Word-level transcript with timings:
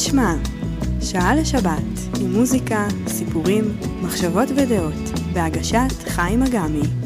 ישמע? 0.00 0.34
שעה 1.00 1.34
לשבת, 1.34 2.18
עם 2.20 2.32
מוזיקה, 2.32 2.86
סיפורים, 3.06 3.64
מחשבות 4.02 4.48
ודעות, 4.56 4.94
בהגשת 5.32 5.92
חיים 6.08 6.42
אגמי. 6.42 6.99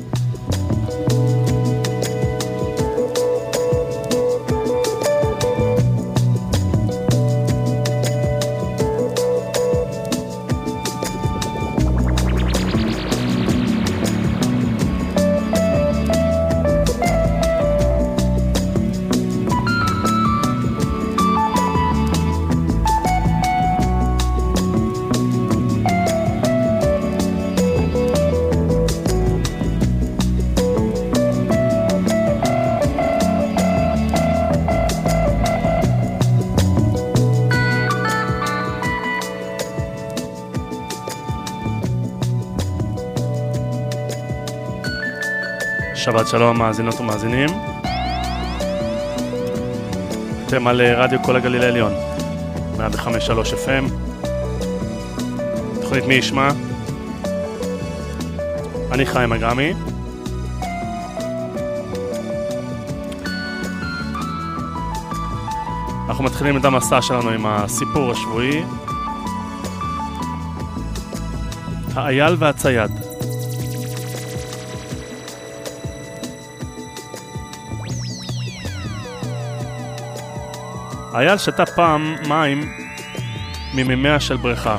שבת 46.05 46.28
שלום 46.28 46.58
מאזינות 46.58 47.00
ומאזינים. 47.00 47.48
אתם 50.46 50.66
על 50.66 50.80
אה, 50.80 51.02
רדיו 51.02 51.22
כל 51.22 51.36
הגליל 51.36 51.62
העליון, 51.62 51.92
105.3 52.77 52.80
FM. 53.52 53.91
תוכנית 55.83 56.05
מי 56.05 56.14
ישמע? 56.14 56.48
אני 58.92 59.06
חיים 59.06 59.33
אגמי. 59.33 59.72
אנחנו 66.08 66.24
מתחילים 66.24 66.56
את 66.56 66.64
המסע 66.64 67.02
שלנו 67.02 67.30
עם 67.30 67.46
הסיפור 67.46 68.11
השבועי. 68.11 68.64
האייל 71.94 72.36
והצייד. 72.39 72.94
אייל 81.15 81.39
שתה 81.39 81.67
פעם 81.67 82.17
מים 82.29 82.73
ממימיה 83.75 84.20
של 84.20 84.37
בריכה 84.37 84.77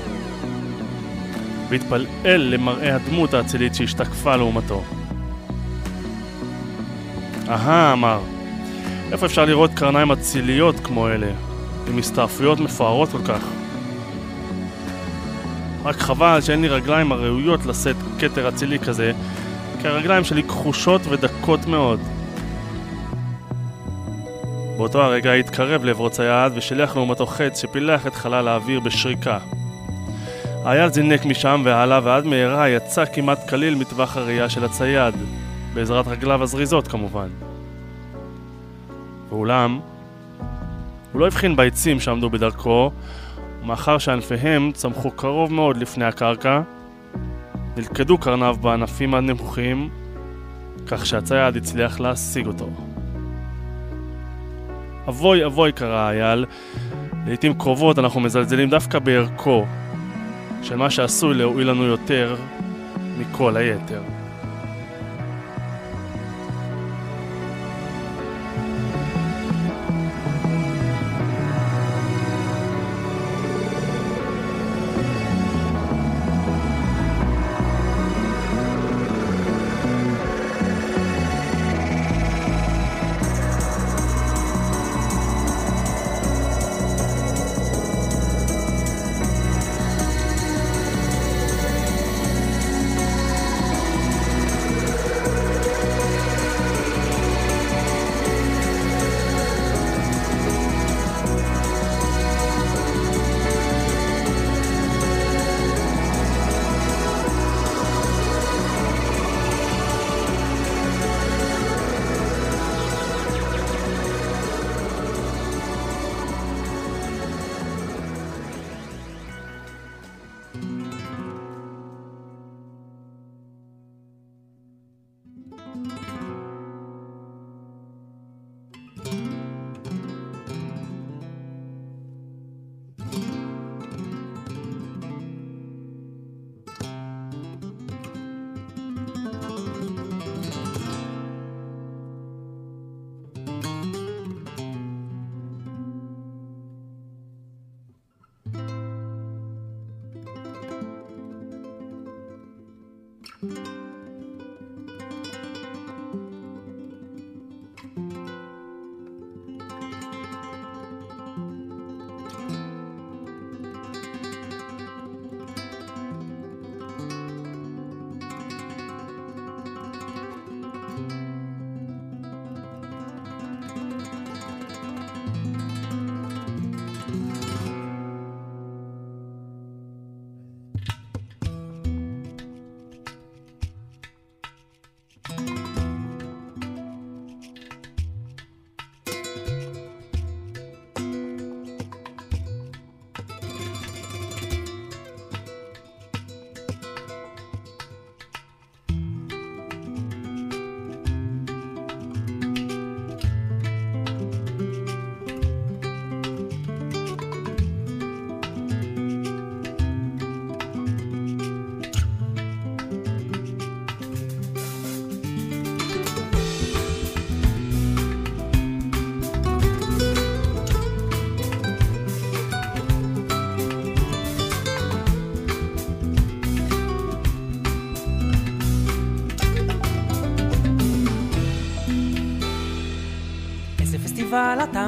והתפלאל 1.69 2.41
למראה 2.53 2.95
הדמות 2.95 3.33
האצילית 3.33 3.75
שהשתקפה 3.75 4.35
לעומתו. 4.35 4.83
אהה, 7.49 7.93
אמר, 7.93 8.19
איפה 9.11 9.25
אפשר 9.25 9.45
לראות 9.45 9.71
קרניים 9.73 10.11
אציליות 10.11 10.79
כמו 10.79 11.07
אלה, 11.07 11.31
עם 11.87 11.97
הסתעפויות 11.97 12.59
מפוארות 12.59 13.09
כל 13.09 13.23
כך? 13.27 13.41
רק 15.83 15.95
חבל 15.95 16.41
שאין 16.41 16.61
לי 16.61 16.67
רגליים 16.67 17.11
הראויות 17.11 17.65
לשאת 17.65 17.95
כתר 18.19 18.49
אצילי 18.49 18.79
כזה, 18.79 19.11
כי 19.81 19.87
הרגליים 19.87 20.23
שלי 20.23 20.43
כחושות 20.43 21.01
ודקות 21.09 21.65
מאוד. 21.65 21.99
באותו 24.77 25.01
הרגע 25.01 25.33
התקרב 25.33 25.83
לעברו 25.83 26.09
צייד 26.09 26.51
ושילח 26.55 26.95
לעומתו 26.95 27.25
חץ 27.25 27.61
שפילח 27.61 28.07
את 28.07 28.15
חלל 28.15 28.47
האוויר 28.47 28.79
בשריקה. 28.79 29.37
האייל 30.63 30.89
זינק 30.89 31.25
משם 31.25 31.61
והלאה 31.65 31.99
ועד 32.03 32.25
מהרה 32.25 32.69
יצא 32.69 33.05
כמעט 33.05 33.49
כליל 33.49 33.75
מטווח 33.75 34.17
הראייה 34.17 34.49
של 34.49 34.65
הצייד, 34.65 35.13
בעזרת 35.73 36.07
רגליו 36.07 36.43
הזריזות 36.43 36.87
כמובן. 36.87 37.27
ואולם, 39.29 39.79
הוא 41.11 41.21
לא 41.21 41.27
הבחין 41.27 41.55
בעצים 41.55 41.99
שעמדו 41.99 42.29
בדרכו, 42.29 42.91
ומאחר 43.61 43.97
שענפיהם 43.97 44.71
צמחו 44.73 45.11
קרוב 45.11 45.53
מאוד 45.53 45.77
לפני 45.77 46.05
הקרקע, 46.05 46.61
נלכדו 47.77 48.17
קרניו 48.17 48.55
בענפים 48.61 49.13
הנמוכים, 49.13 49.89
כך 50.87 51.05
שהצייד 51.05 51.55
הצליח 51.55 51.99
להשיג 51.99 52.47
אותו. 52.47 52.69
אבוי 55.07 55.45
אבוי 55.45 55.71
קרא 55.71 56.09
אייל, 56.09 56.45
לעיתים 57.27 57.53
קרובות 57.53 57.99
אנחנו 57.99 58.19
מזלזלים 58.19 58.69
דווקא 58.69 58.99
בערכו 58.99 59.65
של 60.63 60.75
מה 60.75 60.89
שעשוי 60.89 61.33
להועיל 61.33 61.69
לנו 61.69 61.83
יותר 61.83 62.35
מכל 63.17 63.57
היתר. 63.57 64.01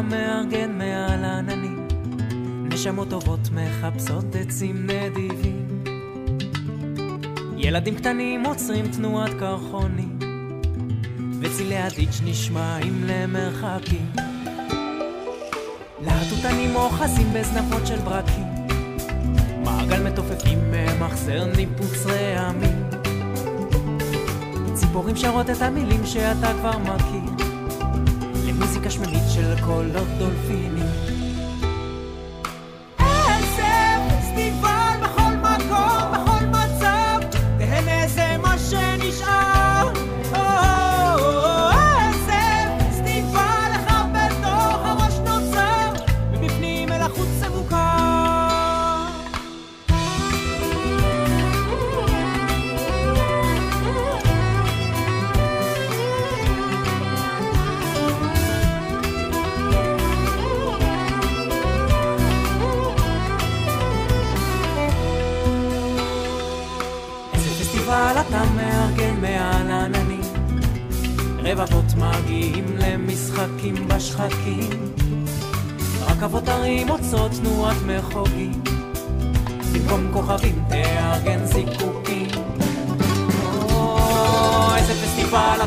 מארגן 0.10 0.78
מעל 0.78 1.26
עננים, 1.26 1.88
נשמות 2.64 3.10
טובות 3.10 3.50
מחפשות 3.54 4.26
עצים 4.36 4.88
נדיבים. 4.90 5.84
ילדים 7.58 7.96
קטנים 7.96 8.46
עוצרים 8.46 8.88
תנועת 8.88 9.32
קרחונים, 9.40 10.20
וצילי 11.42 11.78
הדיץ' 11.78 12.22
נשמעים 12.26 13.04
למרחקים. 13.08 14.12
להטוטנים 16.02 16.76
אוחזים 16.76 17.34
בזנבות 17.34 17.88
של 17.88 18.00
ברקים, 18.00 18.46
מעגל 19.64 20.04
מתופפים 20.04 20.60
ממחזר 20.72 21.46
ניפוץ 21.56 22.06
רעמים. 22.06 22.84
ציפורים 24.74 25.16
שרות 25.16 25.50
את 25.50 25.62
המילים 25.62 26.06
שאתה 26.06 26.54
כבר 26.60 26.78
מכיר, 26.78 27.47
κολοτολφίνι 29.68 31.17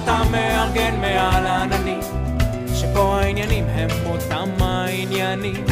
אתה 0.04 0.22
מארגן 0.30 1.00
מעל 1.00 1.46
עננים 1.46 2.00
שפה 2.74 3.20
העניינים 3.20 3.64
הם 3.68 3.88
אותם 4.06 4.48
העניינים. 4.60 5.64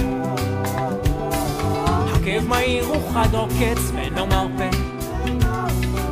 הכאב 2.12 2.44
מהיר 2.48 2.84
הוא 2.84 3.12
חד 3.14 3.34
עוקץ 3.34 3.90
ואינו 3.94 4.26
מרפא 4.26 4.70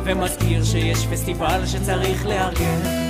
ומזכיר 0.03 0.63
שיש 0.63 1.05
פסטיבל 1.05 1.65
שצריך 1.65 2.25
לארגן 2.25 3.06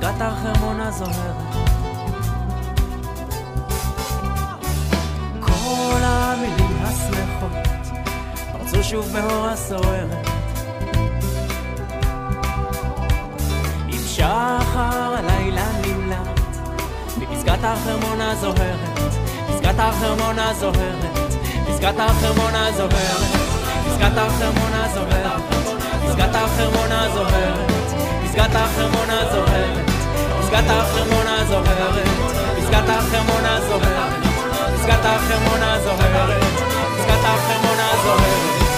מפסגת 0.00 0.20
החרמון 0.20 0.80
הזוהרת. 0.80 1.36
כל 5.40 6.00
המילים 6.02 6.82
השמחות 6.82 7.68
פרצו 8.52 8.84
שוב 8.84 9.06
באור 9.12 9.46
הסוערת. 9.46 10.28
עם 13.88 13.98
שחר 14.06 15.14
הלילה 15.16 15.66
נמלט 15.86 16.40
מפסגת 17.18 17.58
החרמון 17.62 18.20
הזוהרת, 18.20 18.98
פסגת 19.48 19.78
החרמון 19.78 20.38
הזוהרת. 20.38 21.20
פסגת 21.68 21.94
החרמון 21.98 22.54
הזוהרת, 22.54 23.40
פסגת 23.86 24.16
החרמון 24.16 24.72
הזוהרת, 24.72 25.42
פסגת 26.06 26.34
החרמון 26.34 26.92
הזוהרת, 26.92 27.70
פסגת 28.24 28.54
החרמון 28.54 29.10
הזוהרת, 29.10 29.79
פסגת 30.50 30.70
החרמון 30.70 31.26
הזוהרת, 31.26 32.08
פסגת 32.58 32.88
החרמון 32.88 33.44
הזוהרת, 33.44 34.24
פסגת 34.76 35.04
החרמון 35.04 35.62
הזוהרת, 35.62 36.42
פסגת 36.98 37.24
החרמון 37.24 37.78
הזוהרת 37.78 38.70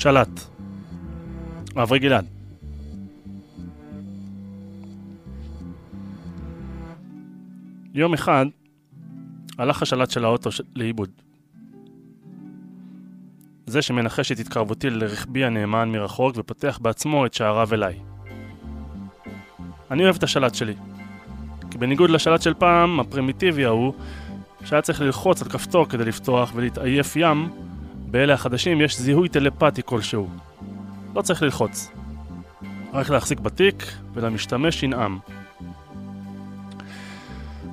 שלט. 0.00 0.40
אברי 1.76 1.98
גלעד. 1.98 2.26
יום 7.94 8.14
אחד 8.14 8.46
הלך 9.58 9.82
השלט 9.82 10.10
של 10.10 10.24
האוטו 10.24 10.50
לאיבוד. 10.76 11.10
זה 13.66 13.82
שמנחש 13.82 14.32
את 14.32 14.38
התקרבותי 14.38 14.90
לרכבי 14.90 15.44
הנאמן 15.44 15.88
מרחוק 15.88 16.34
ופותח 16.36 16.78
בעצמו 16.82 17.26
את 17.26 17.34
שעריו 17.34 17.74
אליי. 17.74 17.98
אני 19.90 20.04
אוהב 20.04 20.16
את 20.16 20.22
השלט 20.22 20.54
שלי. 20.54 20.74
כי 21.70 21.78
בניגוד 21.78 22.10
לשלט 22.10 22.42
של 22.42 22.54
פעם, 22.54 23.00
הפרימיטיבי 23.00 23.64
ההוא, 23.64 23.94
שהיה 24.64 24.82
צריך 24.82 25.00
ללחוץ 25.00 25.42
על 25.42 25.48
כפתור 25.48 25.88
כדי 25.88 26.04
לפתוח 26.04 26.52
ולהתעייף 26.54 27.16
ים, 27.16 27.48
באלה 28.10 28.34
החדשים 28.34 28.80
יש 28.80 29.00
זיהוי 29.00 29.28
טלפתי 29.28 29.82
כלשהו. 29.84 30.28
לא 31.14 31.22
צריך 31.22 31.42
ללחוץ. 31.42 31.90
רק 32.92 33.10
להחזיק 33.10 33.40
בתיק 33.40 33.86
ולמשתמש 34.14 34.82
ינעם. 34.82 35.18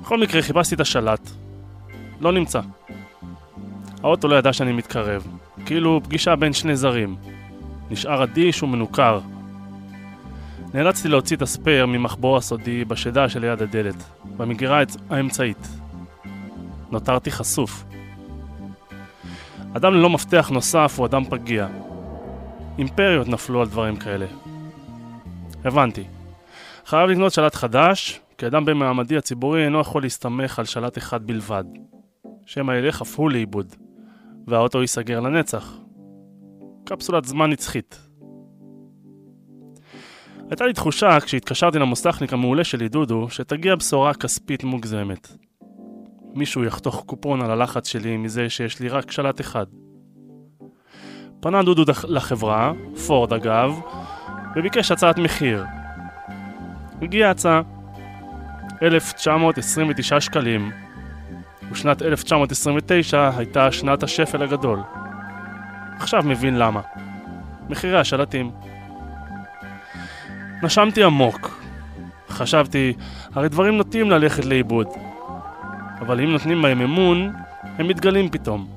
בכל 0.02 0.20
מקרה 0.20 0.42
חיפשתי 0.42 0.74
את 0.74 0.80
השלט. 0.80 1.30
לא 2.20 2.32
נמצא. 2.32 2.60
האוטו 4.02 4.28
לא 4.28 4.36
ידע 4.36 4.52
שאני 4.52 4.72
מתקרב. 4.72 5.26
כאילו 5.66 6.00
פגישה 6.04 6.36
בין 6.36 6.52
שני 6.52 6.76
זרים. 6.76 7.16
נשאר 7.90 8.24
אדיש 8.24 8.62
ומנוכר. 8.62 9.20
נאלצתי 10.74 11.08
להוציא 11.08 11.36
את 11.36 11.42
הספייר 11.42 11.86
ממחבור 11.86 12.36
הסודי 12.36 12.84
בשדה 12.84 13.28
שליד 13.28 13.62
הדלת, 13.62 14.04
במגירה 14.36 14.82
האמצעית. 15.10 15.68
נותרתי 16.90 17.30
חשוף. 17.30 17.84
אדם 19.76 19.94
ללא 19.94 20.10
מפתח 20.10 20.48
נוסף 20.52 20.94
הוא 20.96 21.06
אדם 21.06 21.24
פגיע. 21.24 21.68
אימפריות 22.78 23.28
נפלו 23.28 23.60
על 23.60 23.66
דברים 23.66 23.96
כאלה. 23.96 24.26
הבנתי. 25.64 26.04
חייב 26.86 27.10
לקנות 27.10 27.32
שלט 27.32 27.54
חדש, 27.54 28.20
כי 28.38 28.46
אדם 28.46 28.64
במעמדי 28.64 29.16
הציבורי 29.16 29.64
אינו 29.64 29.80
יכול 29.80 30.02
להסתמך 30.02 30.58
על 30.58 30.64
שלט 30.64 30.98
אחד 30.98 31.26
בלבד. 31.26 31.64
שמא 32.46 32.72
ילך 32.72 33.02
אף 33.02 33.18
הוא 33.18 33.30
לאיבוד, 33.30 33.74
והאוטו 34.46 34.80
ייסגר 34.80 35.20
לנצח. 35.20 35.76
קפסולת 36.84 37.24
זמן 37.24 37.50
נצחית. 37.50 38.08
הייתה 40.50 40.66
לי 40.66 40.72
תחושה, 40.72 41.20
כשהתקשרתי 41.20 41.78
למוסכניק 41.78 42.32
המעולה 42.32 42.64
שלי, 42.64 42.88
דודו, 42.88 43.30
שתגיע 43.30 43.76
בשורה 43.76 44.14
כספית 44.14 44.64
מוגזמת. 44.64 45.47
מישהו 46.34 46.64
יחתוך 46.64 47.02
קופון 47.06 47.42
על 47.42 47.50
הלחץ 47.50 47.88
שלי 47.88 48.16
מזה 48.16 48.50
שיש 48.50 48.80
לי 48.80 48.88
רק 48.88 49.10
שלט 49.10 49.40
אחד. 49.40 49.66
פנה 51.40 51.62
דודו 51.62 51.82
לחברה, 52.08 52.72
פורד 53.06 53.32
אגב, 53.32 53.80
וביקש 54.56 54.92
הצעת 54.92 55.18
מחיר. 55.18 55.64
הגיעה 57.02 57.30
הצעה 57.30 57.60
1929 58.82 60.20
שקלים, 60.20 60.70
ושנת 61.70 62.02
1929 62.02 63.30
הייתה 63.36 63.72
שנת 63.72 64.02
השפל 64.02 64.42
הגדול. 64.42 64.80
עכשיו 65.96 66.22
מבין 66.22 66.58
למה. 66.58 66.80
מחירי 67.68 67.98
השלטים. 67.98 68.50
נשמתי 70.62 71.04
עמוק. 71.04 71.60
חשבתי, 72.28 72.92
הרי 73.34 73.48
דברים 73.48 73.76
נוטים 73.76 74.10
ללכת 74.10 74.44
לאיבוד. 74.44 74.86
אבל 76.00 76.20
אם 76.20 76.32
נותנים 76.32 76.62
בהם 76.62 76.80
אמון, 76.80 77.32
הם 77.62 77.88
מתגלים 77.88 78.30
פתאום. 78.30 78.68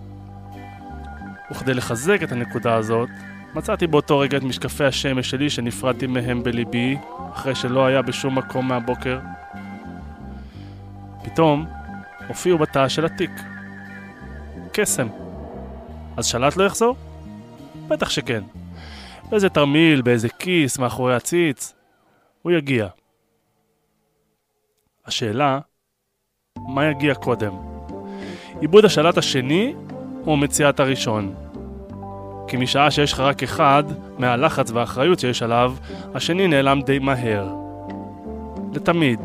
וכדי 1.51 1.73
לחזק 1.73 2.23
את 2.23 2.31
הנקודה 2.31 2.75
הזאת, 2.75 3.09
מצאתי 3.55 3.87
באותו 3.87 4.19
רגע 4.19 4.37
את 4.37 4.43
משקפי 4.43 4.83
השמש 4.83 5.29
שלי 5.29 5.49
שנפרדתי 5.49 6.07
מהם 6.07 6.43
בליבי, 6.43 6.97
אחרי 7.33 7.55
שלא 7.55 7.85
היה 7.85 8.01
בשום 8.01 8.37
מקום 8.37 8.67
מהבוקר. 8.67 9.19
פתאום 11.23 11.65
הופיעו 12.27 12.57
בתא 12.57 12.87
של 12.87 13.05
התיק. 13.05 13.31
קסם. 14.71 15.07
אז 16.17 16.25
שלט 16.25 16.57
לא 16.57 16.63
יחזור? 16.63 16.95
בטח 17.87 18.09
שכן. 18.09 18.43
באיזה 19.29 19.49
תרמיל, 19.49 20.01
באיזה 20.01 20.29
כיס, 20.29 20.77
מאחורי 20.77 21.15
הציץ. 21.15 21.73
הוא 22.41 22.51
יגיע. 22.51 22.87
השאלה, 25.05 25.59
מה 26.57 26.85
יגיע 26.85 27.13
קודם? 27.13 27.51
עיבוד 28.61 28.85
השלט 28.85 29.17
השני 29.17 29.73
או 30.27 30.37
מציאת 30.37 30.79
הראשון? 30.79 31.33
כי 32.47 32.57
משעה 32.57 32.91
שיש 32.91 33.13
לך 33.13 33.19
רק 33.19 33.43
אחד, 33.43 33.83
מהלחץ 34.17 34.71
והאחריות 34.71 35.19
שיש 35.19 35.43
עליו, 35.43 35.73
השני 36.13 36.47
נעלם 36.47 36.81
די 36.81 36.99
מהר. 36.99 37.53
לתמיד. 38.75 39.19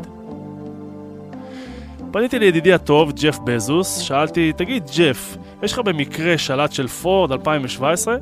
פניתי 2.11 2.39
לידידי 2.39 2.73
הטוב, 2.73 3.11
ג'ף 3.11 3.39
בזוס, 3.43 3.97
שאלתי, 3.97 4.53
תגיד, 4.53 4.83
ג'ף, 4.97 5.37
יש 5.63 5.73
לך 5.73 5.79
במקרה 5.79 6.37
שלט 6.37 6.71
של 6.71 6.87
פורד 6.87 7.31
2017? 7.31 8.17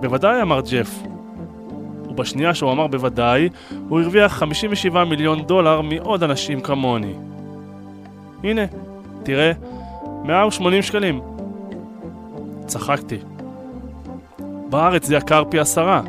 בוודאי, 0.00 0.42
אמר 0.42 0.60
ג'ף. 0.70 0.90
ובשנייה 2.08 2.54
שהוא 2.54 2.72
אמר 2.72 2.86
בוודאי, 2.86 3.48
הוא 3.88 4.00
הרוויח 4.00 4.32
57 4.32 5.04
מיליון 5.04 5.42
דולר 5.42 5.80
מעוד 5.80 6.22
אנשים 6.22 6.60
כמוני. 6.60 7.14
הנה, 8.44 8.62
תראה, 9.22 9.52
180 10.24 10.82
שקלים. 10.82 11.20
צחקתי. 12.66 13.18
בארץ 14.70 15.06
זה 15.06 15.16
יקר 15.16 15.42
פי 15.50 15.58
עשרה. 15.58 16.02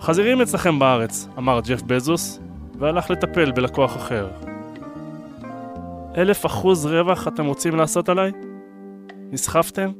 חזירים 0.00 0.40
אצלכם 0.40 0.78
בארץ, 0.78 1.28
אמר 1.38 1.60
ג'ף 1.60 1.82
בזוס, 1.82 2.40
והלך 2.78 3.10
לטפל 3.10 3.52
בלקוח 3.52 3.96
אחר. 3.96 4.28
אלף 6.16 6.46
אחוז 6.46 6.86
רווח 6.86 7.28
אתם 7.28 7.46
רוצים 7.46 7.76
לעשות 7.76 8.08
עליי? 8.08 8.32
נסחפתם? 9.32 9.90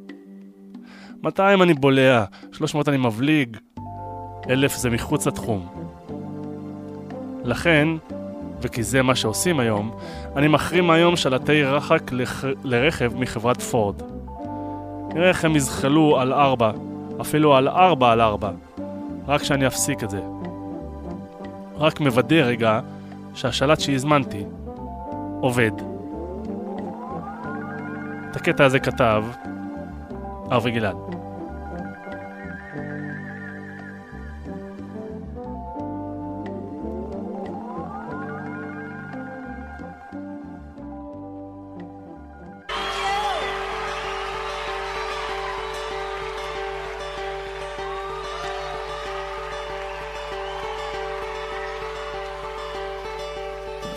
200 1.22 1.62
אני 1.62 1.74
בולע, 1.74 2.24
300 2.52 2.88
אני 2.88 2.96
מבליג, 2.96 3.56
אלף 4.50 4.76
זה 4.76 4.90
מחוץ 4.90 5.26
לתחום. 5.26 5.68
לכן, 7.44 7.88
וכי 8.64 8.82
זה 8.82 9.02
מה 9.02 9.14
שעושים 9.14 9.60
היום, 9.60 9.90
אני 10.36 10.48
מחרים 10.48 10.90
היום 10.90 11.16
שלטי 11.16 11.62
רחק 11.62 12.12
לח... 12.12 12.44
לרכב 12.64 13.12
מחברת 13.16 13.62
פורד. 13.62 14.02
נראה 15.14 15.28
איך 15.28 15.44
הם 15.44 15.56
יזחלו 15.56 16.20
על 16.20 16.32
ארבע, 16.32 16.70
אפילו 17.20 17.56
על 17.56 17.68
ארבע 17.68 18.12
על 18.12 18.20
ארבע, 18.20 18.50
רק 19.28 19.42
שאני 19.42 19.66
אפסיק 19.66 20.04
את 20.04 20.10
זה. 20.10 20.20
רק 21.76 22.00
מוודא 22.00 22.36
רגע 22.36 22.80
שהשלט 23.34 23.80
שהזמנתי 23.80 24.44
עובד. 25.40 25.72
את 28.30 28.36
הקטע 28.36 28.64
הזה 28.64 28.78
כתב 28.78 29.24
ארווי 30.52 30.70
גלעד. 30.70 31.13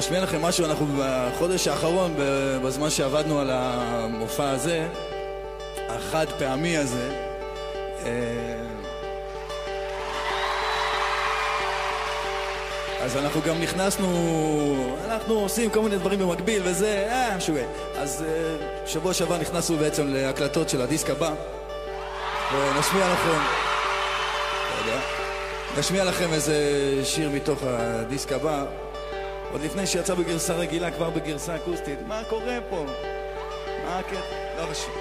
אשמיע 0.07 0.21
לכם 0.21 0.41
משהו, 0.41 0.65
אנחנו 0.65 0.85
בחודש 0.99 1.67
האחרון, 1.67 2.13
בזמן 2.63 2.89
שעבדנו 2.89 3.39
על 3.39 3.49
המופע 3.51 4.49
הזה, 4.49 4.87
החד 5.89 6.25
פעמי 6.39 6.77
הזה, 6.77 7.09
אה, 8.05 8.11
אז 13.01 13.17
אנחנו 13.17 13.41
גם 13.41 13.61
נכנסנו, 13.61 14.07
אנחנו 15.05 15.33
עושים 15.33 15.69
כל 15.69 15.81
מיני 15.81 15.97
דברים 15.97 16.19
במקביל 16.19 16.61
וזה, 16.65 17.07
אה, 17.09 17.37
משוגע. 17.37 17.65
אז 17.97 18.25
אה, 18.27 18.87
שבוע 18.87 19.13
שעבר 19.13 19.37
נכנסנו 19.37 19.77
בעצם 19.77 20.07
להקלטות 20.07 20.69
של 20.69 20.81
הדיסק 20.81 21.09
הבא, 21.09 21.33
ונשמיע 22.53 23.13
לכם, 23.13 23.39
לא 24.87 24.95
נשמיע 25.77 26.03
לכם 26.05 26.33
איזה 26.33 26.55
שיר 27.03 27.29
מתוך 27.29 27.59
הדיסק 27.63 28.31
הבא. 28.31 28.65
עוד 29.51 29.61
לפני 29.61 29.87
שיצא 29.87 30.13
בגרסה 30.15 30.53
רגילה, 30.53 30.91
כבר 30.91 31.09
בגרסה 31.09 31.55
אקוסטית. 31.55 31.99
מה 32.07 32.21
קורה 32.29 32.57
פה? 32.69 32.85
מה 33.85 33.99
הקטע? 33.99 34.19
לא 34.57 34.65
חשוב. 34.71 34.95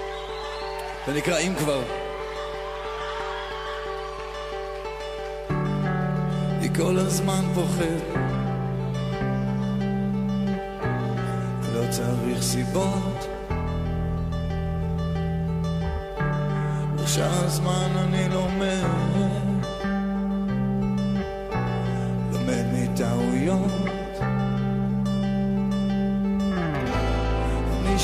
זה 1.07 1.13
נקרא 1.13 1.39
אם 1.39 1.53
כבר. 1.57 1.81
היא 6.61 6.69
כל 6.75 6.97
הזמן 6.97 7.45
פוחד 7.55 8.27
לא 11.73 11.91
צריך 11.91 12.41
סיבות 12.41 13.27
בשעה 16.95 17.45
הזמן 17.45 17.89
אני 17.97 18.29
לומד 18.29 18.76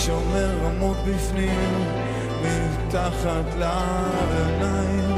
שומר 0.05 0.65
עמוק 0.65 0.97
בפנים, 1.07 1.85
מתחת 2.41 3.55
לעיניים 3.57 5.17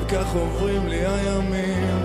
וכך 0.00 0.34
עוברים 0.34 0.88
לי 0.88 1.06
הימים 1.06 1.98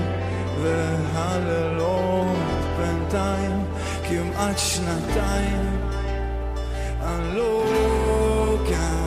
והלילות 0.62 2.38
בינתיים 2.77 3.65
כמעט 4.10 4.57
שנתיים. 4.57 5.79
אני 7.01 7.36
לא 7.36 7.65
כאן 8.69 9.05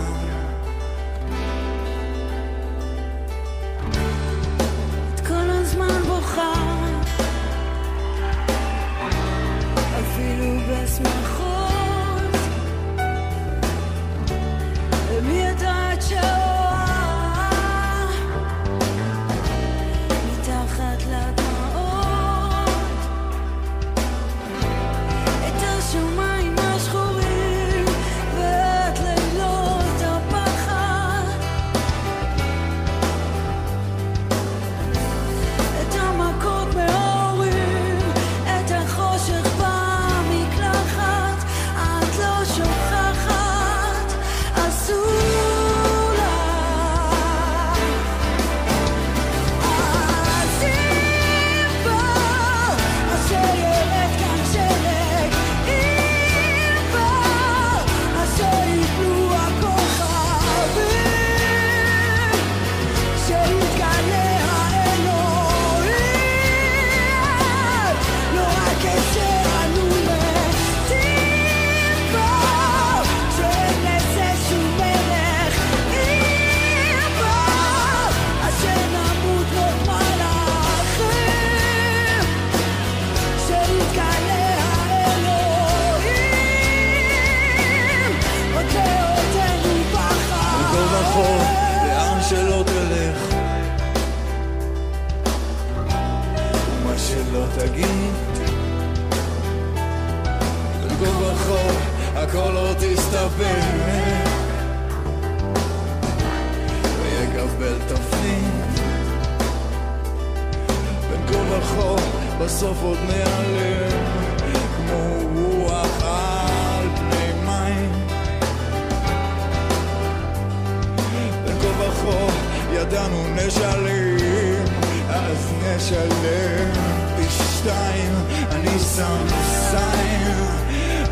ידענו 122.80 123.25
נשלם, 123.34 124.64
אז 125.08 125.52
נשלם. 125.62 126.73
פי 127.17 127.25
שתיים, 127.28 128.12
אני 128.50 128.78
שם 128.97 129.26
סיים, 129.71 130.45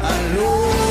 אני 0.02 0.85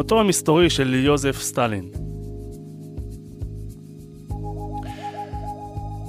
מותו 0.00 0.20
המסתורי 0.20 0.70
של 0.70 0.94
יוזף 0.94 1.40
סטלין. 1.40 1.90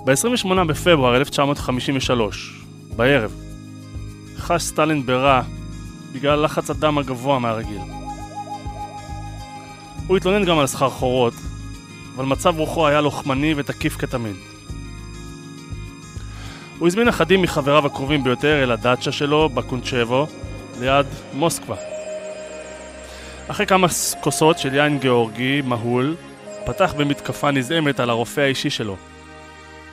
ב-28 0.06 0.64
בפברואר 0.68 1.16
1953, 1.16 2.64
בערב, 2.96 3.36
חש 4.38 4.62
סטלין 4.62 5.06
ברע 5.06 5.42
בגלל 6.14 6.44
לחץ 6.44 6.70
הדם 6.70 6.98
הגבוה 6.98 7.40
מהרגיל. 7.40 7.82
הוא 10.08 10.18
התלונן 10.18 10.46
גם 10.46 10.60
על 10.60 10.68
סחרחורות, 10.68 11.34
אבל 12.16 12.26
מצב 12.26 12.58
רוחו 12.58 12.88
היה 12.88 13.02
לוחמני 13.02 13.54
ותקיף 13.58 13.98
כתמיד. 13.98 14.36
הוא 16.80 16.88
הזמין 16.88 17.08
אחדים 17.08 17.42
מחבריו 17.42 17.86
הקרובים 17.86 18.24
ביותר 18.24 18.64
אל 18.64 18.72
הדאצ'ה 18.72 19.12
שלו 19.12 19.50
בקונצ'בו, 19.50 20.28
ליד 20.80 21.06
מוסקבה. 21.34 21.91
אחרי 23.48 23.66
כמה 23.66 23.88
כוסות 24.22 24.60
של 24.60 24.76
יין 24.76 25.00
גיאורגי 25.00 25.62
מהול, 25.62 26.16
פתח 26.66 26.94
במתקפה 26.98 27.52
נזעמת 27.52 28.00
על 28.00 28.10
הרופא 28.10 28.42
האישי 28.42 28.70
שלו, 28.70 28.96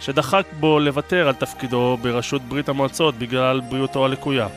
שדחק 0.00 0.46
בו 0.60 0.80
לוותר 0.80 1.28
על 1.28 1.34
תפקידו 1.34 1.98
בראשות 2.02 2.42
ברית 2.42 2.68
המועצות 2.68 3.14
בגלל 3.14 3.60
בריאותו 3.60 4.04
הלקויה. 4.04 4.48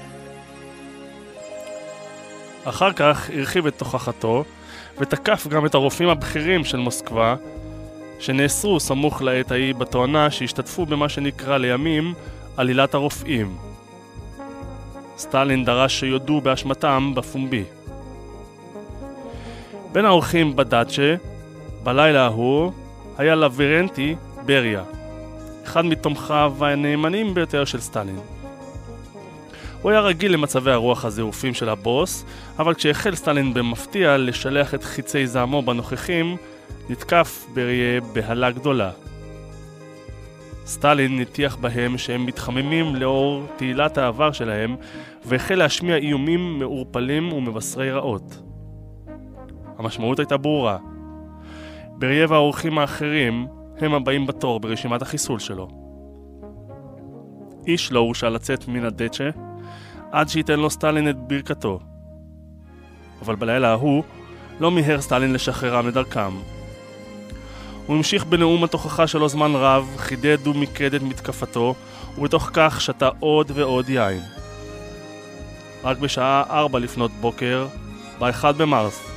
אחר 2.64 2.94
כך 2.94 3.30
הרחיב 3.34 3.68
את 3.68 3.78
תוכחתו 3.78 4.44
ותקף 5.00 5.48
גם 5.50 5.66
את 5.66 5.76
הרופאים 5.76 6.10
הבכירים 6.10 6.64
של 6.64 6.78
מוסקבה, 6.78 7.36
שנאסרו 8.20 8.80
סמוך 8.80 9.22
לעת 9.22 9.52
ההיא 9.52 9.76
בתואנה 9.76 10.32
שהשתתפו 10.32 10.86
במה 10.86 11.10
שנקרא 11.10 11.58
לימים 11.58 12.14
עלילת 12.58 12.94
הרופאים. 12.94 13.58
סטלין 15.18 15.66
דרש 15.66 16.00
שיודו 16.00 16.42
באשמתם 16.42 17.12
בפומבי. 17.16 17.64
בין 19.92 20.06
האורחים 20.06 20.56
בדאצ'ה, 20.56 21.16
בלילה 21.84 22.26
ההוא, 22.26 22.72
היה 23.18 23.36
לווירנטי 23.36 24.16
בריה, 24.46 24.84
אחד 25.64 25.86
מתומכיו 25.86 26.54
הנאמנים 26.60 27.34
ביותר 27.34 27.66
של 27.66 27.80
סטלין. 27.80 28.20
הוא 29.82 29.92
היה 29.92 30.00
רגיל 30.00 30.34
למצבי 30.34 30.72
הרוח 30.72 31.06
הזעופים 31.06 31.54
של 31.54 31.70
הבוס, 31.70 32.26
אבל 32.60 32.74
כשהחל 32.74 33.16
סטלין 33.16 33.54
במפתיע 33.54 34.18
לשלח 34.18 34.74
את 34.74 34.84
חיצי 34.84 35.28
זעמו 35.28 35.62
בנוכחים, 35.62 36.38
נתקף 36.90 37.46
בריה 37.54 38.02
בהלה 38.02 38.52
גדולה. 38.52 38.92
סטלין 40.66 41.22
הטיח 41.22 41.56
בהם 41.56 41.98
שהם 41.98 42.26
מתחממים 42.26 42.96
לאור 42.96 43.44
תהילת 43.56 43.98
העבר 43.98 44.32
שלהם, 44.32 44.76
והחל 45.26 45.56
להשמיע 45.56 45.96
איומים 45.96 46.60
מעורפלים 46.60 47.34
ומבשרי 47.34 47.92
רעות. 47.92 48.51
המשמעות 49.82 50.20
הייתה 50.20 50.38
ברורה. 50.38 50.78
בריה 51.98 52.26
והאורחים 52.30 52.78
האחרים 52.78 53.48
הם 53.78 53.94
הבאים 53.94 54.28
בתור 54.28 54.60
ברשימת 54.60 55.02
החיסול 55.02 55.40
שלו. 55.40 55.68
איש 57.68 57.92
לא 57.92 58.00
הורשה 58.00 58.30
לצאת 58.30 58.68
מן 58.68 58.86
הדצ'ה 58.86 59.30
עד 60.12 60.30
שייתן 60.30 60.60
לו 60.60 60.70
סטלין 60.70 61.10
את 61.10 61.18
ברכתו. 61.28 61.80
אבל 63.22 63.36
בלילה 63.36 63.70
ההוא 63.70 64.04
לא 64.60 64.72
מיהר 64.72 65.02
סטלין 65.02 65.34
לשחררם 65.34 65.88
לדרכם. 65.88 66.32
הוא 67.88 67.96
המשיך 67.96 68.26
בנאום 68.26 68.64
התוכחה 68.64 69.08
שלו 69.08 69.30
זמן 69.30 69.52
רב, 69.56 69.96
חידד 69.98 70.48
ומיקד 70.48 70.94
את 70.94 71.02
מתקפתו, 71.02 71.76
ובתוך 72.18 72.50
כך 72.54 72.82
שתה 72.82 73.10
עוד 73.20 73.52
ועוד 73.54 73.90
יין. 73.90 74.22
רק 75.84 75.98
בשעה 75.98 76.44
ארבע 76.50 76.80
לפנות 76.80 77.12
בוקר, 77.12 77.68
ב-1 78.20 78.52
במרס, 78.58 79.11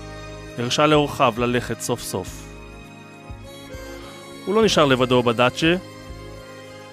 הרשה 0.59 0.87
לאורחיו 0.87 1.35
ללכת 1.39 1.81
סוף 1.81 2.01
סוף. 2.01 2.29
הוא 4.45 4.55
לא 4.55 4.65
נשאר 4.65 4.85
לבדו 4.85 5.23
בדאצ'ה, 5.23 5.75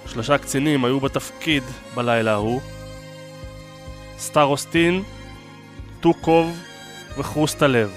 שלושה 0.07 0.37
קצינים 0.37 0.85
היו 0.85 0.99
בתפקיד 0.99 1.63
בלילה 1.95 2.31
ההוא, 2.31 2.61
סטרוסטין, 4.17 5.03
טוקוב 5.99 6.59
וחרוסט 7.17 7.61
הלב. 7.61 7.91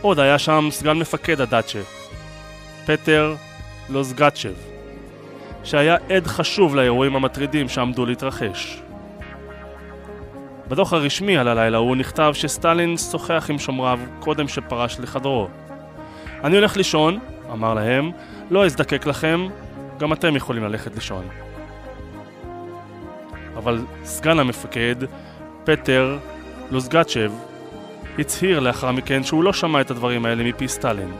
עוד 0.00 0.18
היה 0.18 0.38
שם 0.38 0.68
סגן 0.70 0.98
מפקד 0.98 1.40
הדאצ'ה, 1.40 1.80
פטר 2.86 3.34
לוזגצ'ב, 3.88 4.54
שהיה 5.64 5.96
עד 6.16 6.26
חשוב 6.26 6.76
לאירועים 6.76 7.16
המטרידים 7.16 7.68
שעמדו 7.68 8.06
להתרחש. 8.06 8.82
בדוח 10.72 10.92
הרשמי 10.92 11.36
על 11.36 11.48
הלילה 11.48 11.78
הוא 11.78 11.96
נכתב 11.96 12.32
שסטלין 12.34 12.96
שוחח 12.96 13.46
עם 13.50 13.58
שומריו 13.58 14.00
קודם 14.20 14.48
שפרש 14.48 15.00
לחדרו. 15.00 15.48
אני 16.44 16.56
הולך 16.56 16.76
לישון, 16.76 17.18
אמר 17.52 17.74
להם, 17.74 18.10
לא 18.50 18.66
אזדקק 18.66 19.06
לכם, 19.06 19.48
גם 19.98 20.12
אתם 20.12 20.36
יכולים 20.36 20.64
ללכת 20.64 20.94
לישון. 20.94 21.24
אבל 23.56 23.84
סגן 24.04 24.38
המפקד, 24.38 24.96
פטר 25.64 26.18
לוזגצ'ב, 26.70 27.32
הצהיר 28.18 28.60
לאחר 28.60 28.92
מכן 28.92 29.24
שהוא 29.24 29.44
לא 29.44 29.52
שמע 29.52 29.80
את 29.80 29.90
הדברים 29.90 30.26
האלה 30.26 30.44
מפי 30.44 30.68
סטלין. 30.68 31.12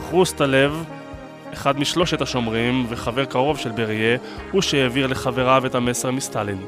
חרוסט 0.00 0.40
הלב, 0.40 0.84
אחד 1.52 1.80
משלושת 1.80 2.20
השומרים 2.20 2.86
וחבר 2.88 3.24
קרוב 3.24 3.58
של 3.58 3.70
בריה, 3.70 4.16
הוא 4.52 4.62
שהעביר 4.62 5.06
לחבריו 5.06 5.66
את 5.66 5.74
המסר 5.74 6.10
מסטלין. 6.10 6.58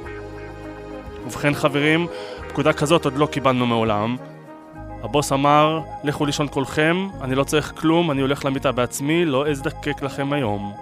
ובכן 1.26 1.54
חברים, 1.54 2.06
פקודה 2.48 2.72
כזאת 2.72 3.04
עוד 3.04 3.16
לא 3.16 3.26
קיבלנו 3.26 3.66
מעולם. 3.66 4.16
הבוס 5.02 5.32
אמר, 5.32 5.80
לכו 6.04 6.26
לישון 6.26 6.48
כולכם, 6.50 7.08
אני 7.20 7.34
לא 7.34 7.44
צריך 7.44 7.72
כלום, 7.76 8.10
אני 8.10 8.20
הולך 8.20 8.44
למיטה 8.44 8.72
בעצמי, 8.72 9.24
לא 9.24 9.48
אזדקק 9.48 10.02
לכם 10.02 10.32
היום. 10.32 10.74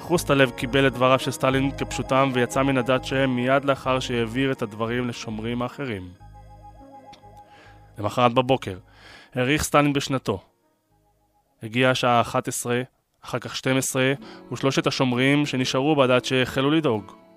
חוסטלב 0.00 0.50
קיבל 0.50 0.86
את 0.86 0.92
דבריו 0.92 1.18
של 1.18 1.30
סטלין 1.30 1.70
כפשוטם 1.78 2.30
ויצא 2.34 2.62
מן 2.62 2.78
הדת 2.78 3.04
שהם 3.04 3.36
מיד 3.36 3.64
לאחר 3.64 4.00
שהעביר 4.00 4.52
את 4.52 4.62
הדברים 4.62 5.08
לשומרים 5.08 5.62
האחרים. 5.62 6.08
למחרת 7.98 8.34
בבוקר, 8.34 8.78
האריך 9.34 9.62
סטלין 9.62 9.92
בשנתו. 9.92 10.40
הגיעה 11.62 11.90
השעה 11.90 12.20
11, 12.20 12.82
אחר 13.24 13.38
כך 13.38 13.56
12, 13.56 14.12
ושלושת 14.52 14.86
השומרים 14.86 15.46
שנשארו 15.46 15.96
בדת 15.96 16.24
שהחלו 16.24 16.70
לדאוג. 16.70 17.27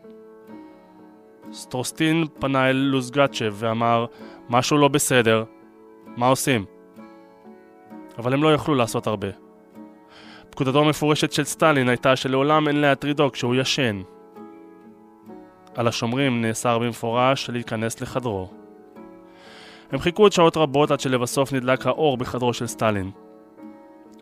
סטרוסטין 1.54 2.26
פנה 2.40 2.70
אל 2.70 2.76
לוזגצ'ב 2.76 3.54
ואמר, 3.54 4.06
משהו 4.50 4.78
לא 4.78 4.88
בסדר, 4.88 5.44
מה 6.18 6.28
עושים? 6.28 6.66
אבל 8.18 8.34
הם 8.34 8.44
לא 8.44 8.54
יכלו 8.54 8.76
לעשות 8.76 9.08
הרבה. 9.08 9.28
פקודתו 10.50 10.80
המפורשת 10.80 11.32
של 11.32 11.44
סטלין 11.44 11.90
הייתה 11.90 12.16
שלעולם 12.16 12.68
אין 12.68 12.76
להטרידו 12.82 13.32
כשהוא 13.32 13.56
ישן. 13.56 14.02
על 15.76 15.88
השומרים 15.88 16.42
נאסר 16.42 16.80
במפורש 16.80 17.50
להיכנס 17.50 18.02
לחדרו. 18.02 18.50
הם 19.92 20.00
חיכו 20.00 20.24
עוד 20.24 20.32
שעות 20.32 20.58
רבות 20.58 20.92
עד 20.92 21.00
שלבסוף 21.00 21.54
נדלק 21.54 21.88
האור 21.88 22.18
בחדרו 22.18 22.54
של 22.54 22.68
סטלין. 22.68 23.12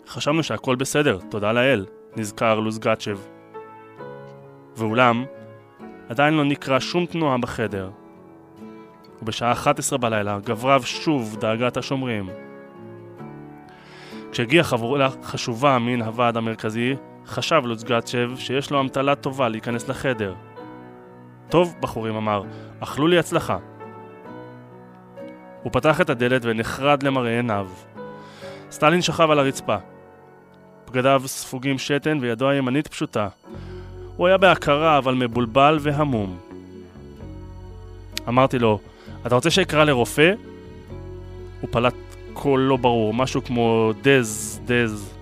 חשבנו 0.07 0.43
שהכל 0.43 0.75
בסדר, 0.75 1.19
תודה 1.29 1.51
לאל, 1.51 1.85
נזכר 2.15 2.59
לוזגצ'ב. 2.59 3.17
ואולם, 4.75 5.25
עדיין 6.09 6.33
לא 6.33 6.45
נקרא 6.45 6.79
שום 6.79 7.05
תנועה 7.05 7.37
בחדר. 7.37 7.89
ובשעה 9.21 9.51
11 9.51 9.97
בלילה 9.97 10.39
גברה 10.39 10.77
שוב 10.83 11.37
דאגת 11.39 11.77
השומרים. 11.77 12.29
כשהגיעה 14.31 14.63
חבורה 14.63 15.09
חשובה 15.23 15.79
מן 15.79 16.01
הוועד 16.01 16.37
המרכזי, 16.37 16.95
חשב 17.25 17.61
לוצגצ'ב 17.65 18.29
שיש 18.35 18.71
לו 18.71 18.79
אמתלה 18.81 19.15
טובה 19.15 19.49
להיכנס 19.49 19.89
לחדר. 19.89 20.35
טוב, 21.49 21.75
בחורים 21.79 22.15
אמר, 22.15 22.43
אכלו 22.79 23.07
לי 23.07 23.19
הצלחה. 23.19 23.57
הוא 25.63 25.71
פתח 25.71 26.01
את 26.01 26.09
הדלת 26.09 26.41
ונחרד 26.45 27.03
למראה 27.03 27.35
עיניו. 27.35 27.67
סטלין 28.71 29.01
שכב 29.01 29.31
על 29.31 29.39
הרצפה. 29.39 29.77
בגדיו 30.87 31.21
ספוגים 31.25 31.77
שתן 31.77 32.17
וידו 32.21 32.49
הימנית 32.49 32.87
פשוטה. 32.87 33.27
הוא 34.19 34.27
היה 34.27 34.37
בהכרה 34.37 34.97
אבל 34.97 35.13
מבולבל 35.13 35.77
והמום. 35.81 36.37
אמרתי 38.27 38.59
לו, 38.59 38.79
אתה 39.25 39.35
רוצה 39.35 39.49
שאקרא 39.49 39.83
לרופא? 39.83 40.33
הוא 41.61 41.69
פלט 41.71 41.93
קול 42.33 42.59
לא 42.59 42.77
ברור, 42.77 43.13
משהו 43.13 43.43
כמו 43.43 43.91
דז, 44.01 44.59
דז. 44.65 45.13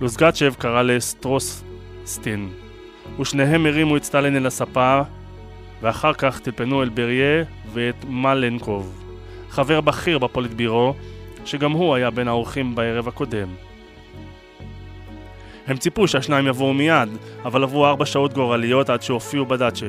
לוזגצ'ב 0.00 0.54
קרא 0.58 0.82
לסטרוסטין, 0.82 2.48
ושניהם 3.20 3.66
הרימו 3.66 3.96
את 3.96 4.04
סטלין 4.04 4.36
אל 4.36 4.46
הספה, 4.46 5.00
ואחר 5.82 6.12
כך 6.12 6.40
טלפנו 6.40 6.82
אל 6.82 6.88
בריה 6.88 7.44
ואת 7.72 8.04
מלנקוב, 8.08 9.04
חבר 9.50 9.80
בכיר 9.80 10.18
בפוליטבירו, 10.18 10.94
שגם 11.44 11.72
הוא 11.72 11.94
היה 11.94 12.10
בין 12.10 12.28
האורחים 12.28 12.74
בערב 12.74 13.08
הקודם. 13.08 13.48
הם 15.66 15.76
ציפו 15.76 16.08
שהשניים 16.08 16.46
יבואו 16.46 16.74
מיד, 16.74 17.08
אבל 17.44 17.62
עברו 17.62 17.86
ארבע 17.86 18.06
שעות 18.06 18.32
גורליות 18.32 18.90
עד 18.90 19.02
שהופיעו 19.02 19.46
בדאצ'ה. 19.46 19.86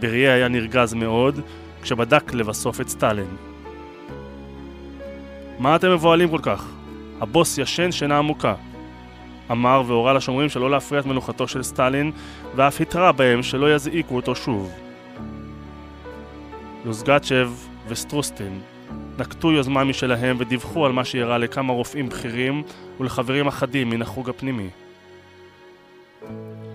בריה 0.00 0.34
היה 0.34 0.48
נרגז 0.48 0.94
מאוד, 0.94 1.40
כשבדק 1.82 2.34
לבסוף 2.34 2.80
את 2.80 2.88
סטלין. 2.88 3.36
מה 5.58 5.76
אתם 5.76 5.92
מבוהלים 5.92 6.30
כל 6.30 6.38
כך? 6.42 6.72
הבוס 7.20 7.58
ישן 7.58 7.92
שינה 7.92 8.18
עמוקה. 8.18 8.54
אמר 9.50 9.82
והורה 9.86 10.12
לשומרים 10.12 10.48
שלא 10.48 10.70
להפריע 10.70 11.00
את 11.00 11.06
מנוחתו 11.06 11.48
של 11.48 11.62
סטלין, 11.62 12.12
ואף 12.54 12.80
התרה 12.80 13.12
בהם 13.12 13.42
שלא 13.42 13.74
יזעיקו 13.74 14.16
אותו 14.16 14.34
שוב. 14.34 14.72
לוזגצ'ב 16.84 17.50
וסטרוסטין 17.88 18.60
נקטו 19.18 19.52
יוזמה 19.52 19.84
משלהם 19.84 20.36
ודיווחו 20.38 20.86
על 20.86 20.92
מה 20.92 21.04
שאירע 21.04 21.38
לכמה 21.38 21.72
רופאים 21.72 22.08
בכירים 22.08 22.62
ולחברים 23.00 23.46
אחדים 23.46 23.90
מן 23.90 24.02
החוג 24.02 24.30
הפנימי. 24.30 24.68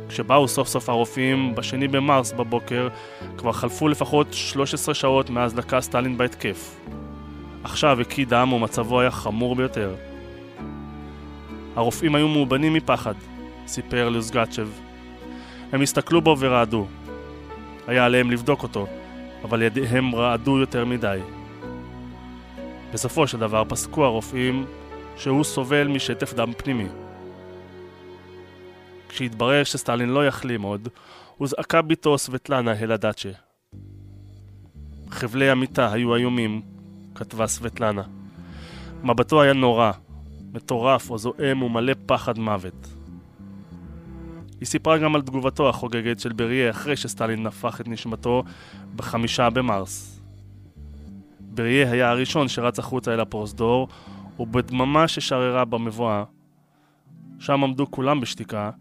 כשבאו 0.10 0.48
סוף 0.48 0.68
סוף 0.68 0.90
הרופאים, 0.90 1.56
בשני 1.56 1.88
במרס 1.88 2.32
בבוקר, 2.32 2.88
כבר 3.38 3.52
חלפו 3.52 3.88
לפחות 3.88 4.28
13 4.34 4.94
שעות 4.94 5.30
מאז 5.30 5.58
לקה 5.58 5.82
סטלין 5.82 6.18
בהתקף. 6.18 6.76
עכשיו 7.64 8.02
הקיא 8.02 8.26
דם 8.26 8.54
ומצבו 8.54 9.00
היה 9.00 9.12
חמור 9.12 9.56
ביותר. 9.56 9.96
הרופאים 11.76 12.16
היו 12.16 12.28
מאובנים 12.28 12.74
מפחד, 12.74 13.14
סיפר 13.68 14.10
לוזגצ'ב. 14.10 14.68
הם 15.72 15.82
הסתכלו 15.82 16.22
בו 16.22 16.36
ורעדו. 16.40 16.88
היה 17.88 18.06
עליהם 18.06 18.32
לבדוק 18.32 18.64
אותו, 18.64 18.88
אבל 19.44 19.62
ידיהם 19.62 20.16
רעדו 20.16 20.60
יותר 20.60 20.86
מדי. 20.86 21.20
בסופו 22.94 23.28
של 23.28 23.40
דבר 23.40 23.64
פסקו 23.70 24.06
הרופאים 24.06 24.66
שהוא 25.18 25.44
סובל 25.44 25.88
משטף 25.88 26.34
דם 26.34 26.52
פנימי. 26.58 26.88
כשהתברר 29.10 29.64
שסטלין 29.64 30.10
לא 30.10 30.28
יחלים 30.28 30.62
עוד, 30.62 30.88
הוזעקה 31.38 31.82
בתו 31.82 32.18
סבטלנה 32.18 32.72
הדאצ'ה. 32.72 33.30
חבלי 35.10 35.50
המיטה 35.50 35.92
היו 35.94 36.16
איומים, 36.16 36.62
כתבה 37.16 37.48
סבטלנה. 37.48 38.04
מבטו 39.04 39.42
היה 39.42 39.54
נורא, 39.54 39.92
מטורף 40.54 41.10
או 41.10 41.18
זועם 41.18 41.64
ומלא 41.64 41.94
פחד 42.06 42.40
מוות. 42.40 42.88
היא 44.60 44.68
סיפרה 44.68 44.98
גם 44.98 45.16
על 45.16 45.22
תגובתו 45.22 45.70
החוגגת 45.70 46.20
של 46.20 46.34
בריה 46.34 46.70
אחרי 46.70 46.96
שסטלין 46.96 47.44
נפח 47.44 47.82
את 47.82 47.88
נשמתו 47.88 48.44
בחמישה 48.96 49.50
במרס. 49.50 50.19
בריה 51.54 51.92
היה 51.92 52.10
הראשון 52.10 52.48
שרץ 52.48 52.80
החוצה 52.80 53.14
אל 53.14 53.20
הפרוזדור, 53.20 53.88
ובדממה 54.40 55.08
ששררה 55.08 55.66
במבואה, 55.66 56.24
שם 57.40 57.64
עמדו 57.64 57.92
כולם 57.92 58.22
בשתיקה, 58.22 58.72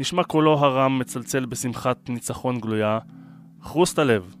נשמע 0.00 0.24
קולו 0.24 0.58
הרם 0.58 0.98
מצלצל 0.98 1.46
בשמחת 1.46 2.08
ניצחון 2.08 2.60
גלויה, 2.60 2.98
חרוסת 3.62 3.98
הלב, 3.98 4.34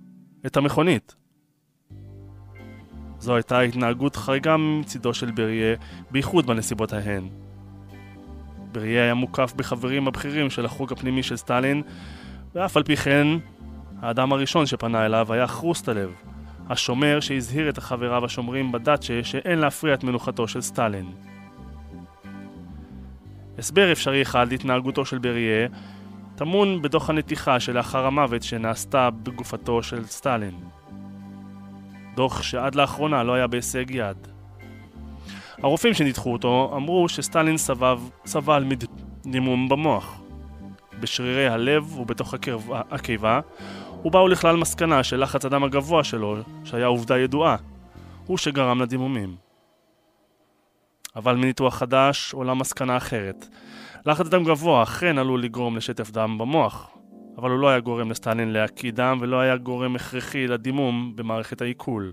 את 0.46 0.56
המכונית. 0.56 1.14
זו 3.18 3.34
הייתה 3.34 3.60
התנהגות 3.60 4.16
חריגה 4.16 4.56
מצידו 4.56 5.14
של 5.14 5.30
בריה, 5.30 5.76
בייחוד 6.10 6.46
בנסיבות 6.46 6.92
ההן. 6.92 7.28
בריה 8.72 9.02
היה 9.02 9.14
מוקף 9.14 9.52
בחברים 9.56 10.08
הבכירים 10.08 10.50
של 10.50 10.64
החוג 10.64 10.92
הפנימי 10.92 11.22
של 11.22 11.36
סטלין, 11.36 11.82
ואף 12.54 12.76
על 12.76 12.82
פי 12.82 12.96
כן, 12.96 13.26
האדם 14.02 14.32
הראשון 14.32 14.66
שפנה 14.66 15.06
אליו 15.06 15.32
היה 15.32 15.46
חרוסטלב, 15.46 16.10
השומר 16.70 17.20
שהזהיר 17.20 17.68
את 17.68 17.78
חבריו 17.78 18.24
השומרים 18.24 18.72
בדאצ'ה 18.72 19.20
שאין 19.22 19.58
להפריע 19.58 19.94
את 19.94 20.04
מנוחתו 20.04 20.48
של 20.48 20.60
סטלין. 20.60 21.12
הסבר 23.58 23.92
אפשרי 23.92 24.22
אחד 24.22 24.48
להתנהגותו 24.48 25.04
של 25.04 25.18
בריה 25.18 25.68
טמון 26.36 26.82
בדוח 26.82 27.10
הנתיחה 27.10 27.60
שלאחר 27.60 28.06
המוות 28.06 28.42
שנעשתה 28.42 29.10
בגופתו 29.10 29.82
של 29.82 30.06
סטלין. 30.06 30.54
דוח 32.14 32.42
שעד 32.42 32.74
לאחרונה 32.74 33.22
לא 33.22 33.34
היה 33.34 33.46
בהישג 33.46 33.90
יד. 33.90 34.16
הרופאים 35.62 35.94
שניתחו 35.94 36.32
אותו 36.32 36.72
אמרו 36.76 37.08
שסטלין 37.08 37.56
סבב, 37.56 38.00
סבל 38.26 38.64
מדימום 38.64 39.68
במוח, 39.68 40.20
בשרירי 41.00 41.48
הלב 41.48 41.98
ובתוך 41.98 42.34
הקרבה, 42.90 43.40
הקיבה, 44.04 44.18
ובאו 44.18 44.28
לכלל 44.28 44.56
מסקנה 44.56 45.02
שלחץ 45.02 45.44
הדם 45.44 45.64
הגבוה 45.64 46.04
שלו, 46.04 46.36
שהיה 46.64 46.86
עובדה 46.86 47.18
ידועה, 47.18 47.56
הוא 48.26 48.38
שגרם 48.38 48.82
לדימומים. 48.82 49.36
אבל 51.16 51.36
מניתוח 51.36 51.74
חדש 51.74 52.34
עולה 52.34 52.54
מסקנה 52.54 52.96
אחרת. 52.96 53.46
לחץ 54.06 54.28
דם 54.28 54.44
גבוה 54.44 54.82
אכן 54.82 55.18
עלול 55.18 55.42
לגרום 55.42 55.76
לשטף 55.76 56.10
דם 56.10 56.38
במוח, 56.38 56.90
אבל 57.38 57.50
הוא 57.50 57.58
לא 57.58 57.68
היה 57.68 57.80
גורם 57.80 58.10
לסטלין 58.10 58.52
להקיא 58.52 58.92
דם 58.92 59.18
ולא 59.20 59.40
היה 59.40 59.56
גורם 59.56 59.96
הכרחי 59.96 60.46
לדימום 60.46 61.12
במערכת 61.16 61.60
העיכול. 61.62 62.12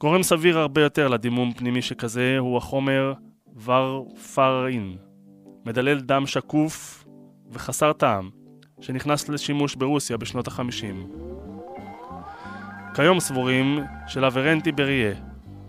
גורם 0.00 0.22
סביר 0.22 0.58
הרבה 0.58 0.80
יותר 0.80 1.08
לדימום 1.08 1.52
פנימי 1.52 1.82
שכזה 1.82 2.36
הוא 2.38 2.56
החומר 2.56 3.14
ורפרין, 3.64 4.96
מדלל 5.66 6.00
דם 6.00 6.26
שקוף 6.26 7.04
וחסר 7.52 7.92
טעם, 7.92 8.30
שנכנס 8.80 9.28
לשימוש 9.28 9.74
ברוסיה 9.74 10.16
בשנות 10.16 10.46
החמישים. 10.46 11.06
כיום 12.94 13.20
סבורים 13.20 13.78
שלאברנטי 14.06 14.72
בריה, 14.72 15.14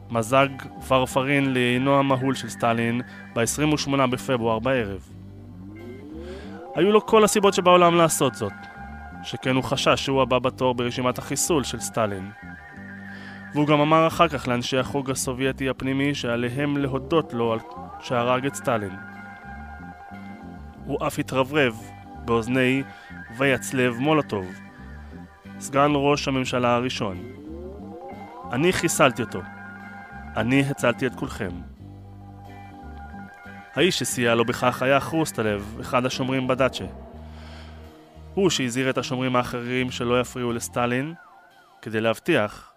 מזג 0.09 0.47
ורפרין 0.87 1.53
לעינו 1.53 1.99
המהול 1.99 2.35
של 2.35 2.49
סטלין 2.49 3.01
ב-28 3.35 4.07
בפברואר 4.11 4.59
בערב. 4.59 5.09
היו 6.75 6.91
לו 6.91 7.05
כל 7.05 7.23
הסיבות 7.23 7.53
שבעולם 7.53 7.95
לעשות 7.95 8.35
זאת, 8.35 8.53
שכן 9.23 9.55
הוא 9.55 9.63
חשש 9.63 10.05
שהוא 10.05 10.21
הבא 10.21 10.39
בתור 10.39 10.75
ברשימת 10.75 11.17
החיסול 11.17 11.63
של 11.63 11.79
סטלין. 11.79 12.31
והוא 13.53 13.67
גם 13.67 13.79
אמר 13.79 14.07
אחר 14.07 14.27
כך 14.27 14.47
לאנשי 14.47 14.77
החוג 14.77 15.11
הסובייטי 15.11 15.69
הפנימי 15.69 16.15
שעליהם 16.15 16.77
להודות 16.77 17.33
לו 17.33 17.53
על 17.53 17.59
שהרג 17.99 18.45
את 18.45 18.55
סטלין. 18.55 18.95
הוא 20.85 21.07
אף 21.07 21.19
התרברב 21.19 21.90
באוזני 22.25 22.83
ויצלב 23.37 23.97
מולוטוב, 23.97 24.45
סגן 25.59 25.91
ראש 25.95 26.27
הממשלה 26.27 26.75
הראשון. 26.75 27.17
אני 28.51 28.73
חיסלתי 28.73 29.21
אותו. 29.21 29.41
אני 30.35 30.61
הצלתי 30.61 31.07
את 31.07 31.15
כולכם. 31.15 31.51
האיש 33.75 33.99
שסייע 33.99 34.35
לו 34.35 34.45
בכך 34.45 34.81
היה 34.81 34.99
חרוסטלב, 34.99 35.77
אחד 35.81 36.05
השומרים 36.05 36.47
בדאצ'ה. 36.47 36.85
הוא 38.33 38.49
שהזהיר 38.49 38.89
את 38.89 38.97
השומרים 38.97 39.35
האחרים 39.35 39.91
שלא 39.91 40.21
יפריעו 40.21 40.51
לסטלין, 40.51 41.13
כדי 41.81 42.01
להבטיח 42.01 42.73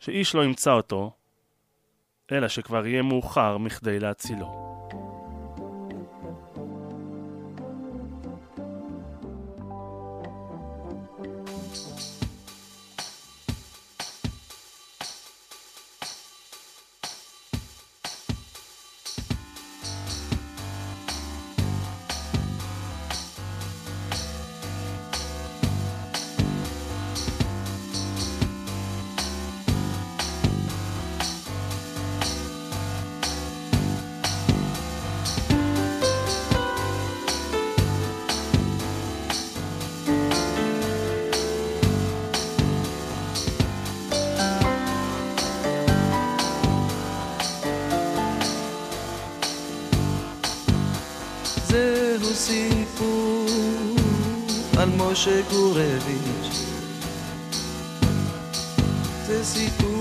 שאיש 0.00 0.34
לא 0.34 0.44
ימצא 0.44 0.72
אותו, 0.72 1.12
אלא 2.32 2.48
שכבר 2.48 2.86
יהיה 2.86 3.02
מאוחר 3.02 3.58
מכדי 3.58 4.00
להצילו. 4.00 4.73
על 55.26 55.32
משה 55.32 55.50
גורביץ' 55.50 56.64
זה 59.26 59.44
סיפור 59.44 59.93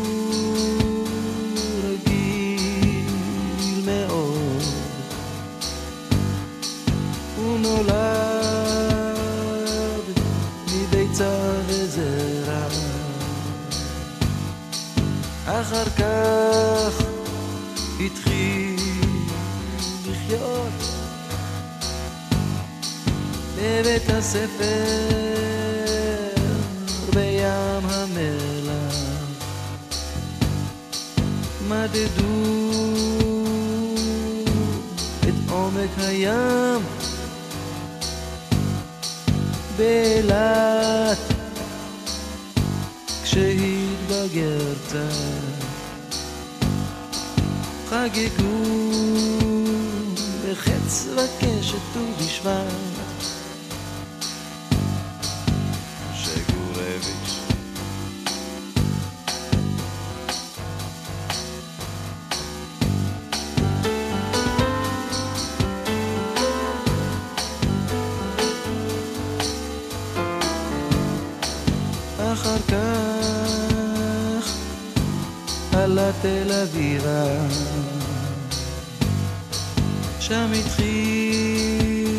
שם 80.27 80.51
התחיל, 80.59 82.15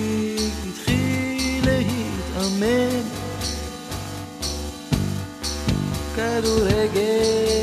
התחיל 0.69 1.65
להתאמן. 1.65 3.01
כדורגל 6.17 7.54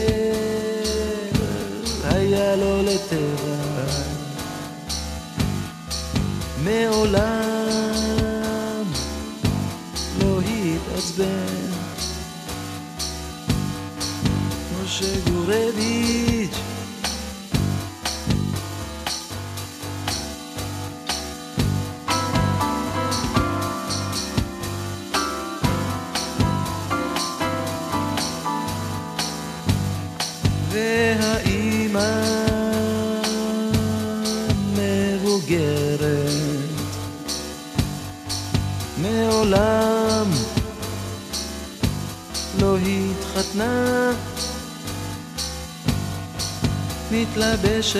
מתלבשת 47.22 48.00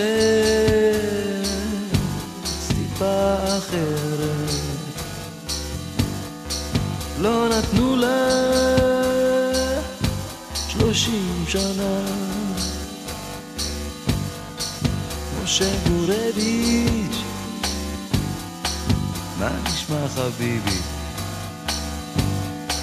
טיפה 2.68 3.34
אחרת. 3.58 4.50
לא 7.20 7.48
נתנו 7.48 7.96
לה 7.96 8.28
שלושים 10.68 11.44
שנה. 11.48 12.00
משה 15.42 15.70
גורביץ' 15.88 17.18
מה 19.38 19.48
נשמע 19.64 20.08
חביבי? 20.08 20.78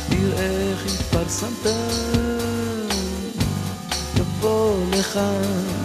תראה 0.09 0.71
איך 0.71 0.85
התפרסמת 0.85 1.67
תבוא 4.15 4.85
לכאן 4.91 5.78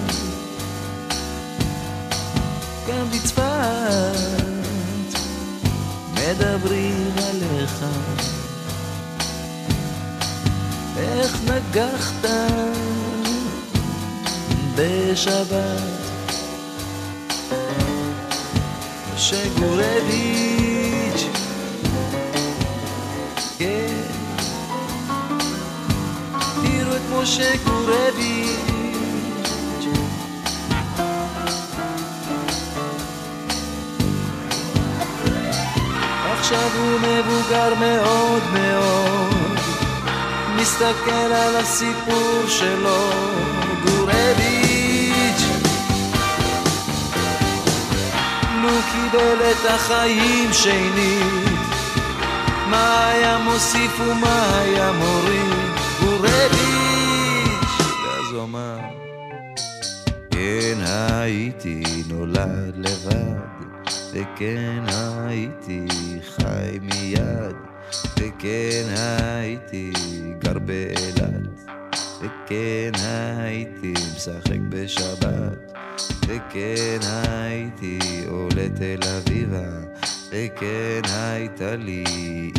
גם 2.88 3.11
בצפת. 3.11 3.44
מדברים 6.12 7.11
עליך. 7.16 7.85
איך 10.97 11.37
נגחת 11.44 12.31
בשבת? 14.77 16.05
משה 19.14 19.49
גורביץ' 19.59 21.27
כן. 23.59 24.03
תראו 26.62 26.97
את 26.97 27.03
משה 27.12 27.51
גורביץ' 27.64 28.74
עכשיו 36.45 36.71
הוא 36.79 37.01
מבוגר 37.01 37.75
מאוד 37.81 38.43
מאוד. 38.53 39.59
מסתכל 40.57 41.11
על 41.11 41.57
הסיפור 41.57 42.45
שלו 42.49 43.11
גורביץ' 43.85 45.45
לו 48.63 48.71
קיבל 48.93 49.51
את 49.51 49.71
החיים 49.71 50.53
שנית 50.53 51.59
מה 52.71 53.09
היה 53.09 53.39
מוסיף 53.39 54.01
ומה 54.01 54.59
היה 54.59 54.93
מוריד? 54.93 55.55
גורביץ' 56.01 57.79
ואז 58.05 58.33
הוא 58.33 58.43
אמר 58.43 58.79
כן 60.31 60.79
הייתי 60.87 61.83
נולד 62.09 62.75
לבד 62.77 63.54
וכן 64.14 64.85
הייתי 64.87 65.87
חי 66.22 66.79
מיד 66.83 67.57
וכן 68.18 68.94
הייתי 68.96 69.92
גר 70.38 70.59
באילת 70.59 71.70
וכן 72.20 72.90
הייתי 73.05 73.92
משחק 74.16 74.61
בשבת 74.68 75.72
וכן 76.27 76.98
הייתי 77.03 77.98
עולה 78.29 78.68
תל 78.74 79.09
אביבה 79.16 79.68
וכן 80.31 81.00
הייתה 81.11 81.77
לי 81.77 82.05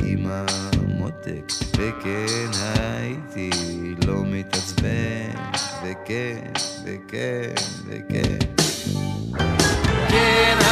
אמא 0.03 0.45
מותק 0.87 1.51
וכן 1.77 2.49
הייתי 2.63 3.49
לא 4.07 4.23
מתעצבן 4.25 5.31
וכן 5.83 6.51
וכן 6.83 7.53
וכן. 7.87 8.37
כן 10.09 10.54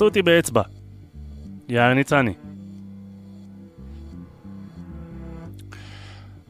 עשו 0.00 0.04
אותי 0.04 0.22
באצבע. 0.22 0.62
יאיר 1.68 1.94
ניצני. 1.94 2.34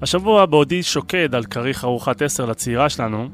השבוע 0.02 0.46
בעודי 0.46 0.82
שוקד 0.82 1.34
על 1.34 1.44
כריך 1.44 1.84
ארוחת 1.84 2.22
עשר 2.22 2.46
לצעירה 2.46 2.88
שלנו, 2.88 3.28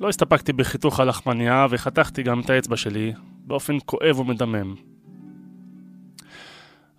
לא 0.00 0.08
הסתפקתי 0.08 0.52
בחיתוך 0.52 1.00
הלחמניה 1.00 1.66
וחתכתי 1.70 2.22
גם 2.22 2.40
את 2.40 2.50
האצבע 2.50 2.76
שלי 2.76 3.12
באופן 3.46 3.76
כואב 3.86 4.18
ומדמם. 4.18 4.74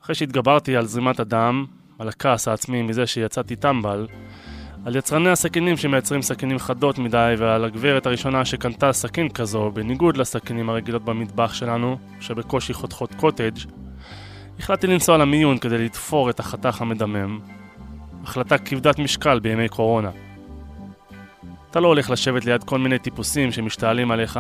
אחרי 0.04 0.16
שהתגברתי 0.16 0.76
על 0.76 0.86
זרימת 0.86 1.20
הדם, 1.20 1.66
על 2.00 2.08
הכעס 2.08 2.48
העצמי 2.48 2.82
מזה 2.82 3.08
שיצאתי 3.08 3.56
טמבל, 3.56 4.08
על 4.86 4.96
יצרני 4.96 5.30
הסכינים 5.30 5.78
שמייצרים 5.78 6.22
סכינים 6.22 6.60
חדות 6.60 7.00
מדי 7.00 7.34
ועל 7.38 7.66
הגברת 7.66 8.06
הראשונה 8.06 8.46
שקנתה 8.46 8.94
סכין 8.94 9.30
כזו 9.30 9.72
בניגוד 9.74 10.18
לסכינים 10.18 10.70
הרגילות 10.70 11.06
במטבח 11.06 11.54
שלנו, 11.54 11.98
שבקושי 12.20 12.74
חותכות 12.74 13.16
קוטג', 13.16 13.58
החלטתי 14.60 14.88
לנסוע 14.88 15.18
למיון 15.18 15.58
כדי 15.58 15.78
לתפור 15.78 16.30
את 16.30 16.40
החתך 16.40 16.82
המדמם. 16.82 17.40
החלטה 18.24 18.58
כבדת 18.58 19.00
משקל 19.00 19.40
בימי 19.40 19.70
קורונה. 19.70 20.10
אתה 21.72 21.80
לא 21.80 21.88
הולך 21.88 22.10
לשבת 22.10 22.46
ליד 22.46 22.64
כל 22.64 22.80
מיני 22.80 23.00
טיפוסים 23.00 23.52
שמשתעלים 23.52 24.12
עליך, 24.12 24.40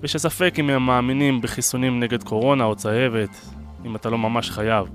ושספק 0.00 0.54
אם 0.58 0.70
הם 0.70 0.86
מאמינים 0.86 1.40
בחיסונים 1.40 2.00
נגד 2.00 2.22
קורונה 2.22 2.64
או 2.64 2.76
צהבת, 2.76 3.40
אם 3.84 3.96
אתה 3.96 4.10
לא 4.10 4.18
ממש 4.18 4.50
חייב. 4.50 4.86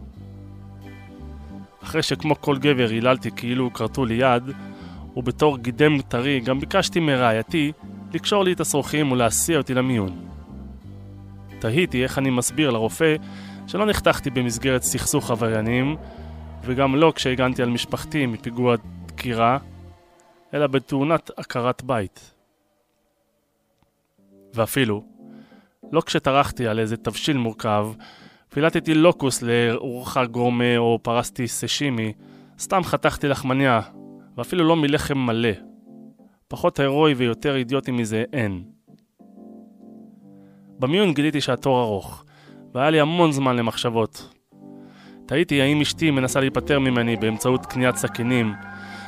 אחרי 1.83 2.03
שכמו 2.03 2.41
כל 2.41 2.57
גבר 2.57 2.89
היללתי 2.89 3.31
כאילו 3.35 3.73
כרתו 3.73 4.05
לי 4.05 4.13
יד, 4.13 4.43
ובתור 5.15 5.57
גידם 5.57 6.01
טרי 6.01 6.39
גם 6.39 6.59
ביקשתי 6.59 6.99
מרעייתי 6.99 7.71
לקשור 8.13 8.43
לי 8.43 8.53
את 8.53 8.59
השרוכים 8.59 9.11
ולהסיע 9.11 9.57
אותי 9.57 9.73
למיון. 9.73 10.27
תהיתי 11.59 12.03
איך 12.03 12.17
אני 12.17 12.29
מסביר 12.29 12.69
לרופא 12.69 13.15
שלא 13.67 13.85
נחתכתי 13.85 14.29
במסגרת 14.29 14.83
סכסוך 14.83 15.31
עבריינים, 15.31 15.95
וגם 16.63 16.95
לא 16.95 17.13
כשהגנתי 17.15 17.63
על 17.63 17.69
משפחתי 17.69 18.25
מפיגוע 18.25 18.75
דקירה, 19.05 19.57
אלא 20.53 20.67
בתאונת 20.67 21.31
עקרת 21.37 21.83
בית. 21.83 22.33
ואפילו, 24.53 25.03
לא 25.91 26.01
כשטרחתי 26.01 26.67
על 26.67 26.79
איזה 26.79 26.97
תבשיל 26.97 27.37
מורכב, 27.37 27.87
פילטתי 28.49 28.93
לוקוס 28.93 29.41
לארוחה 29.41 30.25
גורמה 30.25 30.77
או 30.77 30.99
פרסתי 31.01 31.47
סשימי, 31.47 32.13
סתם 32.59 32.83
חתכתי 32.83 33.27
לחמניה, 33.27 33.81
ואפילו 34.37 34.63
לא 34.63 34.75
מלחם 34.75 35.17
מלא. 35.17 35.49
פחות 36.47 36.79
הירואי 36.79 37.13
ויותר 37.13 37.55
אידיוטי 37.55 37.91
מזה 37.91 38.23
אין. 38.33 38.63
במיון 40.79 41.13
גיליתי 41.13 41.41
שהתור 41.41 41.81
ארוך, 41.81 42.23
והיה 42.73 42.89
לי 42.89 42.99
המון 42.99 43.31
זמן 43.31 43.55
למחשבות. 43.55 44.33
תהיתי 45.25 45.61
האם 45.61 45.81
אשתי 45.81 46.11
מנסה 46.11 46.39
להיפטר 46.39 46.79
ממני 46.79 47.15
באמצעות 47.15 47.65
קניית 47.65 47.95
סכינים, 47.95 48.53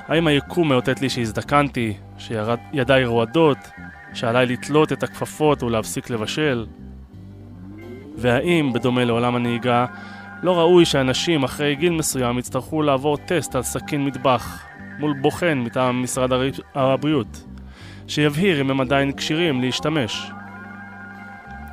האם 0.07 0.27
היקום 0.27 0.69
מאותת 0.69 1.01
לי 1.01 1.09
שהזדקנתי, 1.09 1.93
שידיי 2.17 3.05
רועדות, 3.05 3.57
שעליי 4.13 4.45
לתלות 4.45 4.93
את 4.93 5.03
הכפפות 5.03 5.63
ולהפסיק 5.63 6.09
לבשל? 6.09 6.65
והאם, 8.17 8.73
בדומה 8.73 9.05
לעולם 9.05 9.35
הנהיגה, 9.35 9.85
לא 10.43 10.59
ראוי 10.59 10.85
שאנשים 10.85 11.43
אחרי 11.43 11.75
גיל 11.75 11.93
מסוים 11.93 12.39
יצטרכו 12.39 12.81
לעבור 12.81 13.17
טסט 13.17 13.55
על 13.55 13.63
סכין 13.63 14.05
מטבח 14.05 14.72
מול 14.99 15.13
בוחן 15.21 15.59
מטעם 15.59 16.03
משרד 16.03 16.29
הבריאות, 16.75 17.45
שיבהיר 18.07 18.61
אם 18.61 18.69
הם 18.69 18.81
עדיין 18.81 19.11
כשירים 19.11 19.61
להשתמש. 19.61 20.31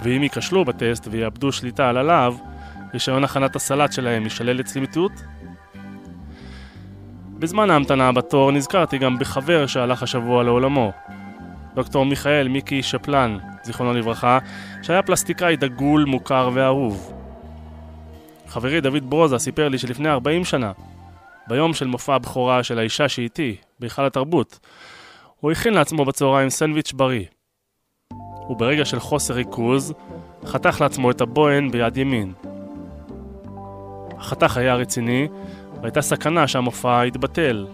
ואם 0.03 0.23
ייכשלו 0.23 0.65
בטסט 0.65 1.09
ויאבדו 1.11 1.53
שליטה 1.53 1.89
על 1.89 1.97
הלאו, 1.97 2.35
רישיון 2.95 3.25
הכנת 3.25 3.57
הסלט 3.57 3.93
שלהם 3.93 4.23
יישלל 4.23 4.57
לצמיתות? 4.57 5.13
בזמן 7.39 7.71
ההמתנה 7.71 8.13
בתור 8.13 8.53
נזכרתי 8.53 8.99
גם 8.99 9.19
בחבר 9.19 9.67
שהלך 9.67 10.03
השבוע 10.03 10.43
לעולמו. 10.43 10.93
דוקטור 11.75 12.07
מיכאל 12.07 12.49
מיקי 12.49 12.83
שפלן, 12.83 13.39
זיכרונו 13.63 13.93
לברכה, 13.93 14.39
שהיה 14.83 15.03
פלסטיקאי 15.03 15.57
דגול, 15.57 16.05
מוכר 16.05 16.51
ואהוב. 16.53 17.13
חברי 18.49 18.81
דוד 18.81 19.11
ברוזה 19.11 19.39
סיפר 19.39 19.69
לי 19.69 19.79
שלפני 19.79 20.09
40 20.09 20.45
שנה, 20.45 20.73
ביום 21.51 21.75
של 21.75 21.87
מופע 21.87 22.15
הבכורה 22.15 22.63
של 22.63 22.79
האישה 22.79 23.09
שאיתי, 23.09 23.57
בהיכל 23.81 24.07
התרבות, 24.07 24.59
הוא 25.41 25.53
הכין 25.53 25.75
לעצמו 25.75 26.05
בצהריים 26.05 26.51
סנדוויץ' 26.51 26.93
בריא. 26.93 27.25
וברגע 28.51 28.85
של 28.85 29.01
חוסר 29.01 29.35
ריכוז, 29.35 29.95
חתך 30.47 30.81
לעצמו 30.81 31.11
את 31.11 31.21
הבוהן 31.21 31.71
ביד 31.71 31.97
ימין. 31.97 32.33
החתך 34.19 34.57
היה 34.57 34.75
רציני, 34.75 35.29
והייתה 35.81 36.03
סכנה 36.03 36.49
שהמופע 36.49 37.07
יתבטל. 37.07 37.67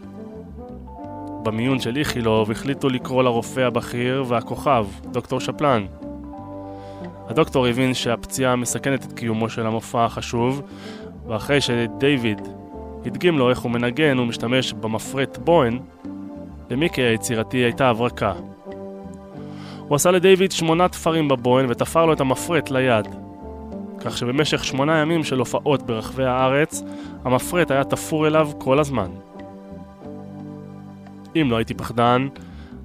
במיון 1.42 1.80
של 1.80 1.96
איכילוב 1.96 2.50
החליטו 2.50 2.88
לקרוא 2.88 3.22
לרופא 3.22 3.60
הבכיר 3.60 4.24
והכוכב, 4.28 4.86
דוקטור 5.12 5.40
שפלן. 5.40 5.86
הדוקטור 7.28 7.66
הבין 7.66 7.94
שהפציעה 7.94 8.56
מסכנת 8.56 9.04
את 9.04 9.12
קיומו 9.12 9.50
של 9.50 9.66
המופע 9.66 10.04
החשוב, 10.04 10.62
ואחרי 11.26 11.60
שדייוויד 11.60 12.40
הדגים 13.06 13.38
לו 13.38 13.50
איך 13.50 13.58
הוא 13.58 13.70
מנגן 13.70 14.18
ומשתמש 14.18 14.72
במפרט 14.72 15.38
בוהן, 15.38 15.78
למיקי 16.70 17.02
היצירתי 17.02 17.56
הייתה 17.56 17.88
הברקה. 17.88 18.32
הוא 19.78 19.96
עשה 19.96 20.10
לדייוויד 20.10 20.52
שמונה 20.52 20.88
תפרים 20.88 21.28
בבוהן 21.28 21.66
ותפר 21.68 22.06
לו 22.06 22.12
את 22.12 22.20
המפרט 22.20 22.70
ליד. 22.70 23.06
כך 24.00 24.18
שבמשך 24.18 24.64
שמונה 24.64 24.98
ימים 24.98 25.24
של 25.24 25.38
הופעות 25.38 25.82
ברחבי 25.82 26.24
הארץ, 26.24 26.82
המפרט 27.24 27.70
היה 27.70 27.84
תפור 27.84 28.26
אליו 28.26 28.50
כל 28.58 28.78
הזמן. 28.78 29.10
אם 31.36 31.48
לא 31.50 31.56
הייתי 31.56 31.74
פחדן, 31.74 32.28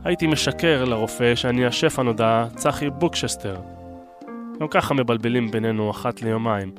הייתי 0.03 0.28
משקר 0.28 0.86
לרופא 0.86 1.36
שאני 1.36 1.65
השף 1.65 1.99
הנודע, 1.99 2.45
צחי 2.55 2.89
בוקשסטר. 2.89 3.55
גם 4.59 4.67
ככה 4.67 4.93
מבלבלים 4.93 5.51
בינינו 5.51 5.91
אחת 5.91 6.22
ליומיים. 6.22 6.72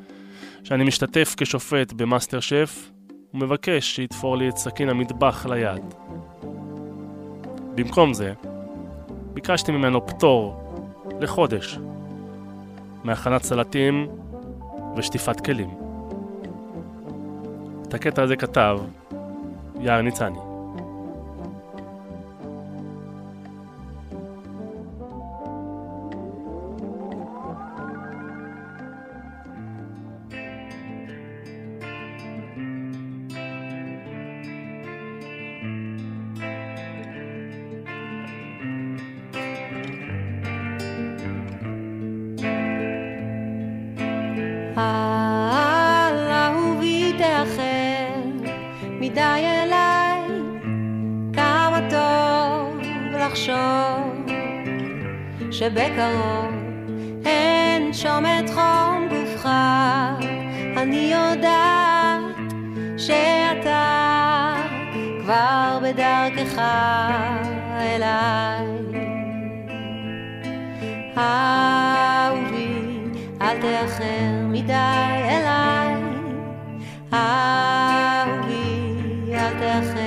שאני 0.65 0.85
משתתף 0.85 1.35
כשופט 1.37 1.93
במאסטר 1.93 2.41
שף, 2.41 2.91
ומבקש 3.35 3.97
שיתפור 3.97 4.37
לי 4.37 4.49
את 4.49 4.57
סכין 4.57 4.89
המטבח 4.89 5.47
ליד. 5.47 5.95
במקום 7.75 8.15
זה, 8.15 8.33
ביקשתי 9.35 9.73
ממנו 9.73 10.07
פטור 10.07 10.75
לחודש 11.21 11.79
מהכנת 13.05 13.43
סלטים 13.43 14.09
ושטיפת 14.97 15.41
כלים. 15.41 15.71
את 17.89 17.95
הקטע 17.95 18.23
הזה 18.23 18.37
כתב 18.37 18.79
יאיר 19.81 20.01
ניצני. 20.01 20.52
לחשוב 53.43 54.27
שבקרוב 55.51 56.55
אנשום 57.27 58.25
את 58.27 58.51
חום 58.51 59.09
גופך, 59.11 59.49
אני 60.77 61.13
יודעת 61.13 62.53
שאתה 62.99 64.55
כבר 65.23 65.79
בדרכך 65.83 66.63
אליי. 67.81 68.67
אהובי, 71.17 72.75
אל 73.41 73.61
תאחר 73.61 74.47
מדי 74.49 74.73
אליי. 75.31 75.95
אהובי, 77.13 78.95
אל 79.35 79.53
תאחר 79.59 80.02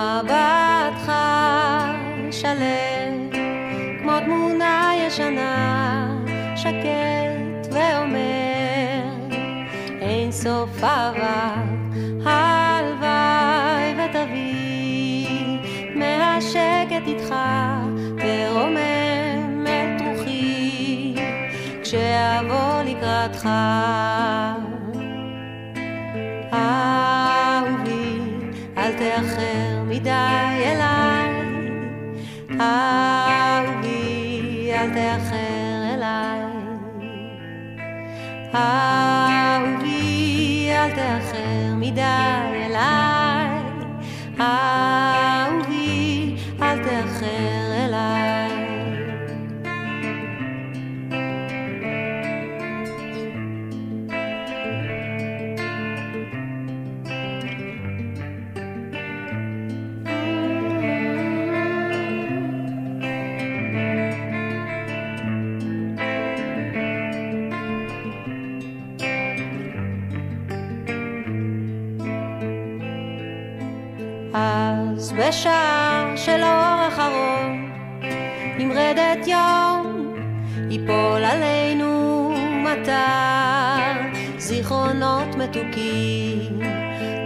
מבטך 0.00 1.12
שלם, 2.30 3.30
כמו 4.02 4.12
תמונה 4.24 4.92
ישנה, 5.06 6.16
שקט 6.56 7.72
ואומר, 7.72 9.02
אין 10.00 10.32
סוף 10.32 10.84
אהבה, 10.84 11.54
הלוואי 12.24 13.94
ותביא, 13.98 15.58
מהשקט 15.94 17.06
איתך 17.06 17.34
תרומם 18.18 19.66
את 19.66 20.02
רוחי, 20.02 21.14
כשאבוא 21.82 22.82
לקראתך. 22.86 23.48
אהובי, 26.52 28.20
אל 28.78 28.92
תאחר 28.92 29.79
מדי 30.00 30.64
אליי. 30.64 31.30
אהובי, 32.60 34.00
אל 34.72 34.90
תאחר 34.94 35.94
אליי. 35.94 36.40
אהובי, 38.54 39.98
אל 40.72 40.90
תאחר 40.90 41.74
מדי 41.76 42.02
אליי. 42.54 43.62
אהובי, 44.40 45.29
אז 75.20 75.28
בשעה 75.28 76.12
של 76.16 76.42
אור 76.42 76.88
אחרון, 76.88 77.70
נמרדת 78.58 79.26
יום, 79.26 80.14
ייפול 80.70 81.24
עלינו 81.24 82.34
מטר, 82.64 84.18
זיכרונות 84.38 85.34
מתוקים, 85.36 86.60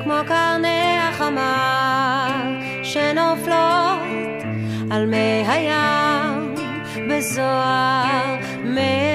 כמו 0.04 0.14
קרני 0.26 0.98
החמה, 0.98 2.50
שנופלות 2.82 4.42
על 4.90 5.06
מי 5.06 5.44
הים, 5.48 6.54
בזוהר. 7.10 8.36
מי 8.64 9.13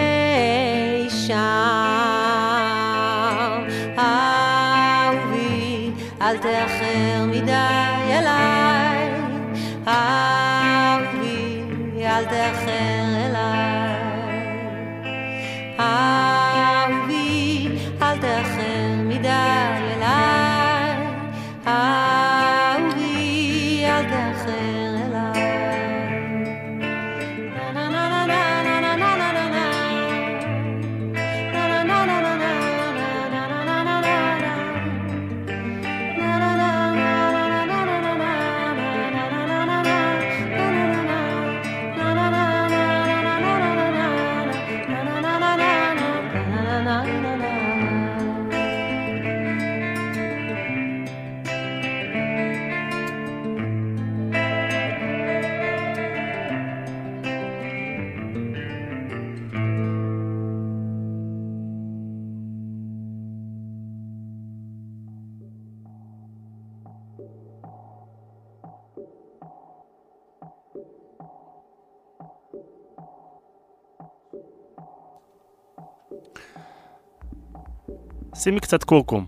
שימי 78.41 78.59
קצת 78.59 78.83
קורקום. 78.83 79.25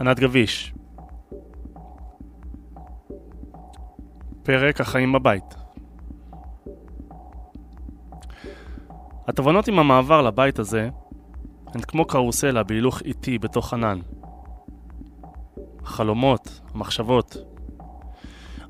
ענת 0.00 0.20
גביש. 0.20 0.74
פרק 4.42 4.80
החיים 4.80 5.12
בבית. 5.12 5.54
התובנות 9.28 9.68
עם 9.68 9.78
המעבר 9.78 10.22
לבית 10.22 10.58
הזה 10.58 10.88
הן 11.66 11.80
כמו 11.80 12.04
קרוסלה 12.04 12.62
בהילוך 12.62 13.02
איטי 13.02 13.38
בתוך 13.38 13.72
ענן. 13.74 13.98
החלומות, 15.82 16.60
המחשבות. 16.74 17.36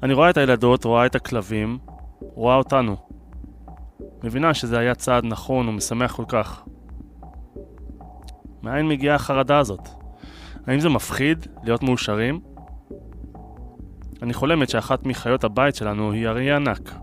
אני 0.02 0.14
רואה 0.14 0.30
את 0.30 0.36
הילדות, 0.36 0.84
רואה 0.84 1.06
את 1.06 1.14
הכלבים, 1.14 1.78
רואה 2.20 2.56
אותנו. 2.56 2.96
מבינה 4.24 4.54
שזה 4.54 4.78
היה 4.78 4.94
צעד 4.94 5.24
נכון 5.24 5.68
ומשמח 5.68 6.12
כל 6.12 6.24
כך. 6.28 6.64
מאין 8.62 8.88
מגיעה 8.88 9.14
החרדה 9.14 9.58
הזאת? 9.58 9.88
האם 10.66 10.80
זה 10.80 10.88
מפחיד 10.88 11.46
להיות 11.64 11.82
מאושרים? 11.82 12.40
אני 14.22 14.34
חולמת 14.34 14.68
שאחת 14.68 15.06
מחיות 15.06 15.44
הבית 15.44 15.74
שלנו 15.74 16.12
היא 16.12 16.28
אריה 16.28 16.56
ענק. 16.56 16.94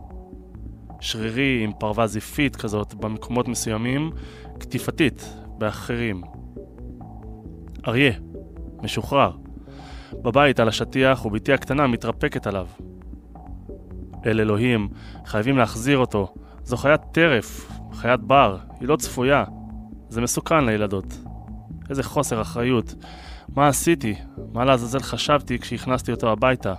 שרירי 1.00 1.64
עם 1.64 1.72
פרווה 1.80 2.08
זיפית 2.08 2.56
כזאת 2.56 2.94
במקומות 2.94 3.48
מסוימים, 3.48 4.12
קטיפתית 4.60 5.34
באחרים. 5.58 6.22
אריה, 7.88 8.14
משוחרר. 8.82 9.32
בבית 10.14 10.60
על 10.60 10.68
השטיח 10.68 11.26
ובתי 11.26 11.54
הקטנה 11.54 11.88
מתרפקת 11.88 12.48
עליו. 12.48 12.68
אל 14.26 14.40
אלוהים, 14.40 14.90
חייבים 15.26 15.58
להחזיר 15.58 15.98
אותו. 15.98 16.34
זו 16.64 16.78
חיית 16.78 17.02
טרף, 17.12 17.72
חיית 17.94 18.20
בר, 18.20 18.58
היא 18.80 18.88
לא 18.88 18.96
צפויה. 18.96 19.44
זה 20.10 20.22
מסוכן 20.22 20.66
לילדות. 20.66 21.23
איזה 21.94 22.04
חוסר 22.04 22.42
אחריות. 22.42 22.96
מה 23.56 23.68
עשיתי? 23.68 24.16
מה 24.54 24.66
לעזאזל 24.66 25.00
חשבתי 25.00 25.60
כשהכנסתי 25.60 26.12
אותו 26.12 26.32
הביתה? 26.32 26.74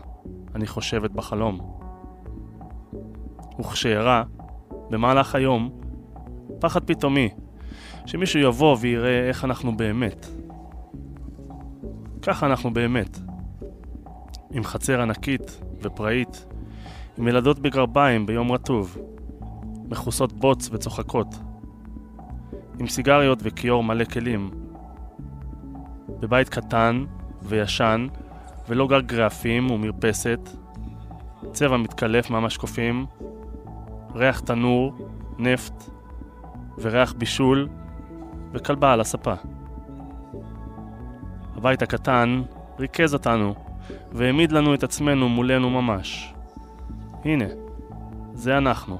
אני 0.55 0.67
חושבת 0.67 1.11
בחלום. 1.11 1.59
וכשאירע, 3.61 4.23
במהלך 4.91 5.35
היום, 5.35 5.81
פחד 6.61 6.85
פתאומי, 6.85 7.29
שמישהו 8.07 8.41
יבוא 8.41 8.77
ויראה 8.81 9.29
איך 9.29 9.45
אנחנו 9.45 9.77
באמת. 9.77 10.27
ככה 12.23 12.47
אנחנו 12.47 12.73
באמת. 12.73 13.19
עם 14.51 14.65
חצר 14.65 15.01
ענקית 15.01 15.61
ופראית, 15.83 16.47
עם 17.19 17.29
ילדות 17.29 17.59
בגרביים 17.59 18.27
ביום 18.27 18.53
רטוב, 18.53 18.99
מכוסות 19.91 20.33
בוץ 20.33 20.69
וצוחקות, 20.73 21.35
עם 22.79 22.89
סיגריות 22.89 23.39
וכיור 23.43 23.85
מלא 23.85 24.05
כלים, 24.05 24.51
בבית 26.09 26.49
קטן 26.49 27.05
וישן, 27.43 28.07
ולא 28.69 28.89
גג 28.89 29.07
גרפים 29.07 29.71
ומרפסת, 29.71 30.51
צבע 31.53 31.77
מתקלף 31.77 32.31
מהמשקופים, 32.31 33.07
ריח 34.15 34.41
תנור, 34.41 34.95
נפט, 35.39 35.91
וריח 36.79 37.13
בישול, 37.13 37.69
וכלבה 38.53 38.93
על 38.93 39.01
הספה. 39.01 39.35
הבית 41.57 41.83
הקטן 41.83 42.43
ריכז 42.79 43.15
אותנו, 43.15 43.55
והעמיד 44.13 44.53
לנו 44.53 44.75
את 44.75 44.83
עצמנו 44.83 45.29
מולנו 45.29 45.71
ממש. 45.71 46.35
הנה, 47.25 47.45
זה 48.35 48.59
אנחנו. 48.59 48.99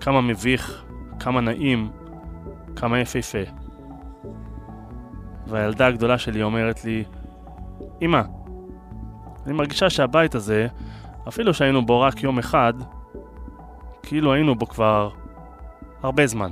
כמה 0.00 0.20
מביך, 0.20 0.84
כמה 1.20 1.40
נעים, 1.40 1.90
כמה 2.76 2.98
יפהפה. 2.98 3.59
והילדה 5.50 5.86
הגדולה 5.86 6.18
שלי 6.18 6.42
אומרת 6.42 6.84
לי, 6.84 7.04
אמא, 8.02 8.22
אני 9.46 9.52
מרגישה 9.52 9.90
שהבית 9.90 10.34
הזה, 10.34 10.66
אפילו 11.28 11.54
שהיינו 11.54 11.86
בו 11.86 12.00
רק 12.00 12.22
יום 12.22 12.38
אחד, 12.38 12.74
כאילו 14.02 14.32
היינו 14.32 14.54
בו 14.54 14.66
כבר 14.66 15.10
הרבה 16.02 16.26
זמן. 16.26 16.50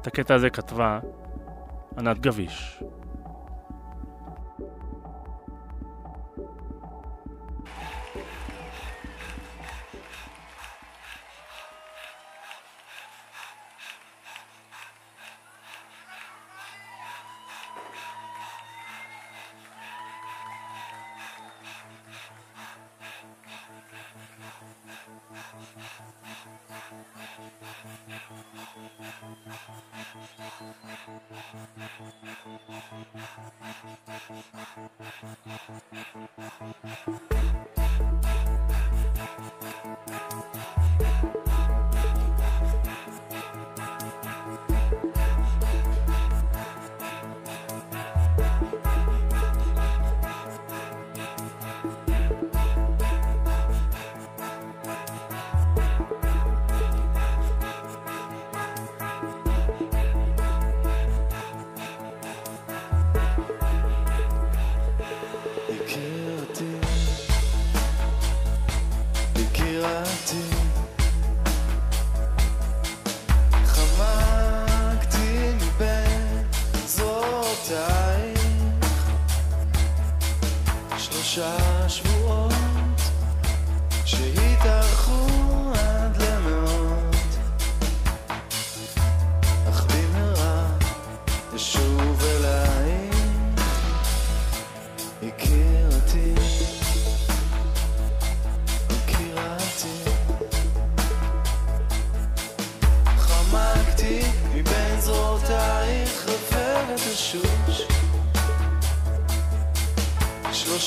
את 0.00 0.06
הקטע 0.06 0.34
הזה 0.34 0.50
כתבה 0.50 0.98
ענת 1.98 2.18
גביש. 2.18 2.82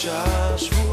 שלושה 0.09 0.57
שבועות 0.57 0.88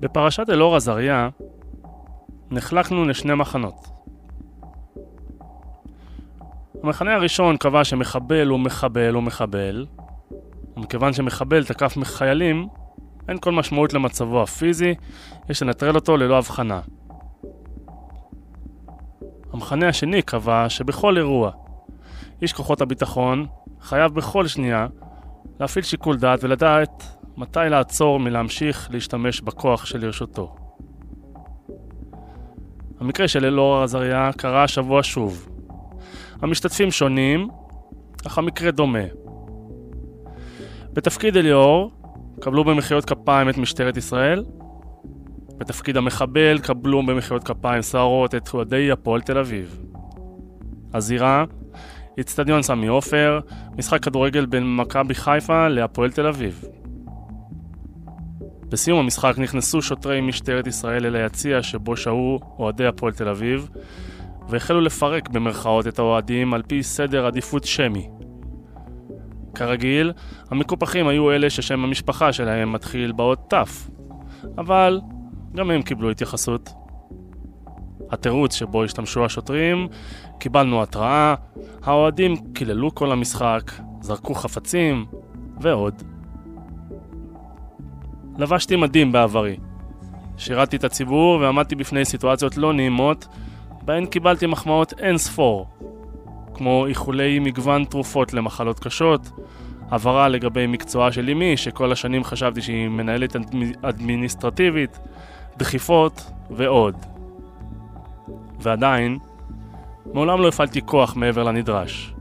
בפרשת 0.00 0.50
אלאור 0.50 0.76
עזריה 0.76 1.28
נחלקנו 2.50 3.04
לשני 3.04 3.34
מחנות. 3.34 3.86
המחנה 6.82 7.14
הראשון 7.14 7.56
קבע 7.56 7.84
שמחבל 7.84 8.48
הוא 8.48 8.60
מחבל 8.60 9.14
הוא 9.14 9.22
מחבל, 9.22 9.86
ומכיוון 10.76 11.12
שמחבל 11.12 11.64
תקף 11.64 11.94
חיילים, 12.04 12.68
אין 13.28 13.38
כל 13.38 13.52
משמעות 13.52 13.92
למצבו 13.92 14.42
הפיזי, 14.42 14.94
יש 15.48 15.62
לנטרל 15.62 15.94
אותו 15.94 16.16
ללא 16.16 16.38
הבחנה. 16.38 16.80
המחנה 19.52 19.88
השני 19.88 20.22
קבע 20.22 20.68
שבכל 20.68 21.16
אירוע, 21.16 21.50
איש 22.42 22.52
כוחות 22.52 22.80
הביטחון 22.80 23.46
חייב 23.80 24.14
בכל 24.14 24.46
שנייה 24.46 24.86
להפעיל 25.60 25.84
שיקול 25.84 26.16
דעת 26.16 26.44
ולדעת 26.44 27.19
מתי 27.40 27.60
לעצור 27.70 28.20
מלהמשיך 28.20 28.88
להשתמש 28.92 29.40
בכוח 29.40 29.86
שלרשותו. 29.86 30.56
המקרה 33.00 33.28
של 33.28 33.44
אלאור 33.44 33.82
עזריה 33.82 34.30
קרה 34.36 34.64
השבוע 34.64 35.02
שוב. 35.02 35.48
המשתתפים 36.42 36.90
שונים, 36.90 37.48
אך 38.26 38.38
המקרה 38.38 38.70
דומה. 38.70 39.04
בתפקיד 40.92 41.36
אליאור 41.36 41.90
קבלו 42.40 42.64
במחיאות 42.64 43.04
כפיים 43.04 43.48
את 43.48 43.58
משטרת 43.58 43.96
ישראל, 43.96 44.44
בתפקיד 45.58 45.96
המחבל 45.96 46.58
קבלו 46.58 47.06
במחיאות 47.06 47.44
כפיים 47.44 47.82
סוערות 47.82 48.34
את 48.34 48.54
אוהדי 48.54 48.90
הפועל 48.90 49.20
תל 49.20 49.38
אביב. 49.38 49.82
הזירה, 50.94 51.44
אצטדיון 52.20 52.62
סמי 52.62 52.86
עופר, 52.86 53.40
משחק 53.78 54.02
כדורגל 54.02 54.46
בין 54.46 54.76
מכבי 54.76 55.14
חיפה 55.14 55.68
להפועל 55.68 56.10
תל 56.10 56.26
אביב. 56.26 56.64
בסיום 58.70 58.98
המשחק 58.98 59.34
נכנסו 59.38 59.82
שוטרי 59.82 60.20
משטרת 60.20 60.66
ישראל 60.66 61.06
אל 61.06 61.16
היציע 61.16 61.62
שבו 61.62 61.96
שהו 61.96 62.38
אוהדי 62.58 62.86
הפועל 62.86 63.12
תל 63.12 63.28
אביב 63.28 63.68
והחלו 64.48 64.80
לפרק 64.80 65.28
במרכאות 65.28 65.86
את 65.86 65.98
האוהדים 65.98 66.54
על 66.54 66.62
פי 66.62 66.82
סדר 66.82 67.26
עדיפות 67.26 67.64
שמי. 67.64 68.08
כרגיל, 69.54 70.12
המקופחים 70.50 71.08
היו 71.08 71.32
אלה 71.32 71.50
ששם 71.50 71.84
המשפחה 71.84 72.32
שלהם 72.32 72.72
מתחיל 72.72 73.12
באות 73.12 73.54
ת', 73.54 73.88
אבל 74.58 75.00
גם 75.56 75.70
הם 75.70 75.82
קיבלו 75.82 76.10
התייחסות. 76.10 76.70
התירוץ 78.10 78.54
שבו 78.54 78.84
השתמשו 78.84 79.24
השוטרים, 79.24 79.88
קיבלנו 80.38 80.82
התראה, 80.82 81.34
האוהדים 81.82 82.36
קיללו 82.52 82.94
כל 82.94 83.12
המשחק, 83.12 83.72
זרקו 84.00 84.34
חפצים, 84.34 85.06
ועוד. 85.60 86.02
לבשתי 88.40 88.76
מדים 88.76 89.12
בעברי. 89.12 89.56
שירתתי 90.36 90.76
את 90.76 90.84
הציבור 90.84 91.40
ועמדתי 91.40 91.74
בפני 91.74 92.04
סיטואציות 92.04 92.56
לא 92.56 92.72
נעימות, 92.72 93.28
בהן 93.82 94.06
קיבלתי 94.06 94.46
מחמאות 94.46 94.92
אין 94.98 95.18
ספור, 95.18 95.66
כמו 96.54 96.86
איחולי 96.86 97.38
מגוון 97.38 97.84
תרופות 97.84 98.34
למחלות 98.34 98.78
קשות, 98.80 99.30
הבהרה 99.90 100.28
לגבי 100.28 100.66
מקצועה 100.66 101.12
של 101.12 101.30
אמי, 101.30 101.56
שכל 101.56 101.92
השנים 101.92 102.24
חשבתי 102.24 102.62
שהיא 102.62 102.88
מנהלת 102.88 103.36
אדמ- 103.36 103.78
אדמיניסטרטיבית, 103.82 104.98
דחיפות 105.58 106.30
ועוד. 106.50 106.96
ועדיין, 108.60 109.18
מעולם 110.14 110.40
לא 110.40 110.48
הפעלתי 110.48 110.80
כוח 110.84 111.16
מעבר 111.16 111.42
לנדרש. 111.42 112.14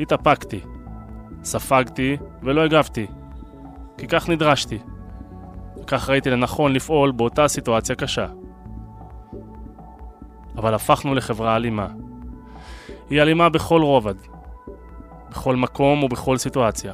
התאפקתי, 0.00 0.60
ספגתי 1.44 2.16
ולא 2.42 2.64
הגבתי, 2.64 3.06
כי 3.98 4.06
כך 4.06 4.28
נדרשתי. 4.28 4.78
כך 5.90 6.10
ראיתי 6.10 6.30
לנכון 6.30 6.72
לפעול 6.72 7.10
באותה 7.10 7.48
סיטואציה 7.48 7.96
קשה. 7.96 8.26
אבל 10.56 10.74
הפכנו 10.74 11.14
לחברה 11.14 11.56
אלימה. 11.56 11.86
היא 13.10 13.22
אלימה 13.22 13.48
בכל 13.48 13.82
רובד, 13.82 14.14
בכל 15.30 15.56
מקום 15.56 16.04
ובכל 16.04 16.36
סיטואציה. 16.36 16.92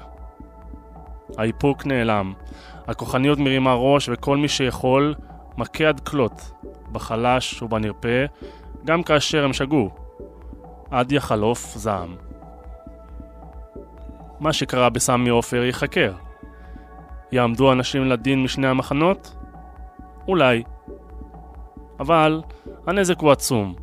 האיפוק 1.38 1.86
נעלם, 1.86 2.32
הכוחניות 2.86 3.38
מרימה 3.38 3.74
ראש 3.74 4.08
וכל 4.12 4.36
מי 4.36 4.48
שיכול 4.48 5.14
מכה 5.56 5.88
עד 5.88 6.00
כלות, 6.00 6.50
בחלש 6.92 7.62
ובנרפה, 7.62 8.24
גם 8.84 9.02
כאשר 9.02 9.44
הם 9.44 9.52
שגו, 9.52 9.90
עד 10.90 11.12
יחלוף 11.12 11.74
זעם. 11.76 12.16
מה 14.40 14.52
שקרה 14.52 14.90
בסמי 14.90 15.28
עופר 15.28 15.62
ייחקר. 15.62 16.12
יעמדו 17.32 17.72
אנשים 17.72 18.04
לדין 18.04 18.42
משני 18.42 18.66
המחנות? 18.66 19.36
אולי. 20.28 20.62
אבל 22.00 22.42
הנזק 22.86 23.18
הוא 23.20 23.32
עצום. 23.32 23.74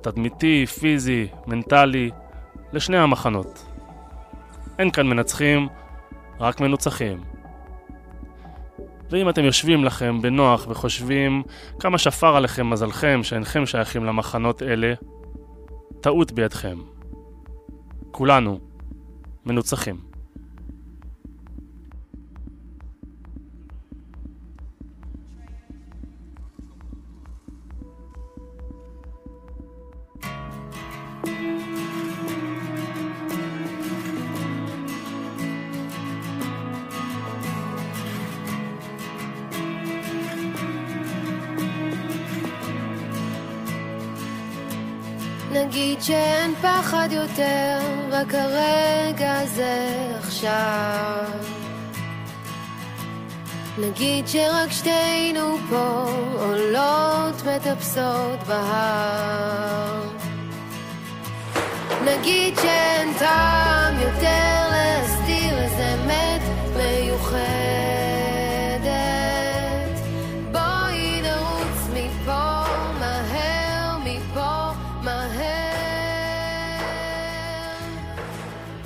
תדמיתי, 0.00 0.66
פיזי, 0.66 1.28
מנטלי, 1.46 2.10
לשני 2.72 2.98
המחנות. 2.98 3.66
אין 4.78 4.90
כאן 4.90 5.06
מנצחים, 5.06 5.68
רק 6.40 6.60
מנוצחים. 6.60 7.20
ואם 9.10 9.28
אתם 9.28 9.44
יושבים 9.44 9.84
לכם 9.84 10.22
בנוח 10.22 10.66
וחושבים 10.68 11.42
כמה 11.78 11.98
שפר 11.98 12.36
עליכם 12.36 12.70
מזלכם 12.70 13.20
שאינכם 13.22 13.66
שייכים 13.66 14.04
למחנות 14.04 14.62
אלה, 14.62 14.94
טעות 16.00 16.32
בידכם. 16.32 16.78
כולנו 18.10 18.60
מנוצחים. 19.46 20.09
נגיד 45.60 46.02
שאין 46.02 46.54
פחד 46.54 47.08
יותר, 47.10 47.78
רק 48.10 48.34
הרגע 48.34 49.38
הזה 49.38 49.88
עכשיו. 50.18 51.24
נגיד 53.78 54.28
שרק 54.28 54.70
שתינו 54.70 55.56
פה 55.70 56.04
עולות 56.38 57.42
מטפסות 57.46 58.42
בהר. 58.46 60.02
נגיד 62.04 62.58
שאין 62.62 63.14
טעם 63.18 63.94
יותר 64.00 64.68
להסתיר 64.70 65.09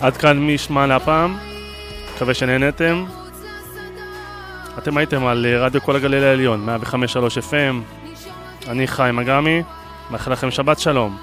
עד 0.05 0.17
כאן 0.17 0.39
מי 0.39 0.53
ישמע 0.53 0.87
להפעם, 0.87 1.39
מקווה 2.15 2.35
שנהנתם. 2.35 3.05
אתם 4.79 4.97
הייתם 4.97 5.27
על 5.27 5.47
אה, 5.47 5.65
רדיו 5.65 5.81
כל 5.81 5.97
הגליל 5.97 6.25
העליון, 6.25 6.69
105.3 6.83 6.95
FM, 7.51 8.05
אני 8.69 8.87
חיים 8.87 9.19
אגמי, 9.19 9.63
מאחל 10.11 10.33
לכם 10.33 10.51
שבת 10.51 10.79
שלום, 10.79 11.19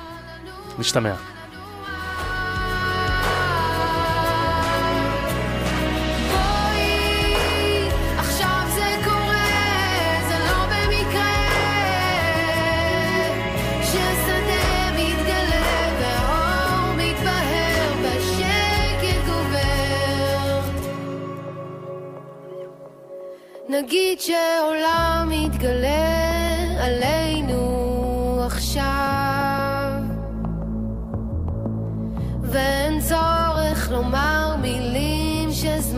נשתמע. 0.79 1.13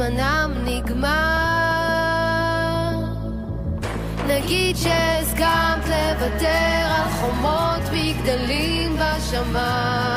שזמנם 0.03 0.51
נגמר. 0.65 1.09
נגיד 4.27 4.75
שהסכמת 4.75 5.85
לוותר 5.85 6.87
על 6.95 7.09
חומות 7.09 7.81
מגדלים 7.93 8.95
בשמיים. 8.97 10.12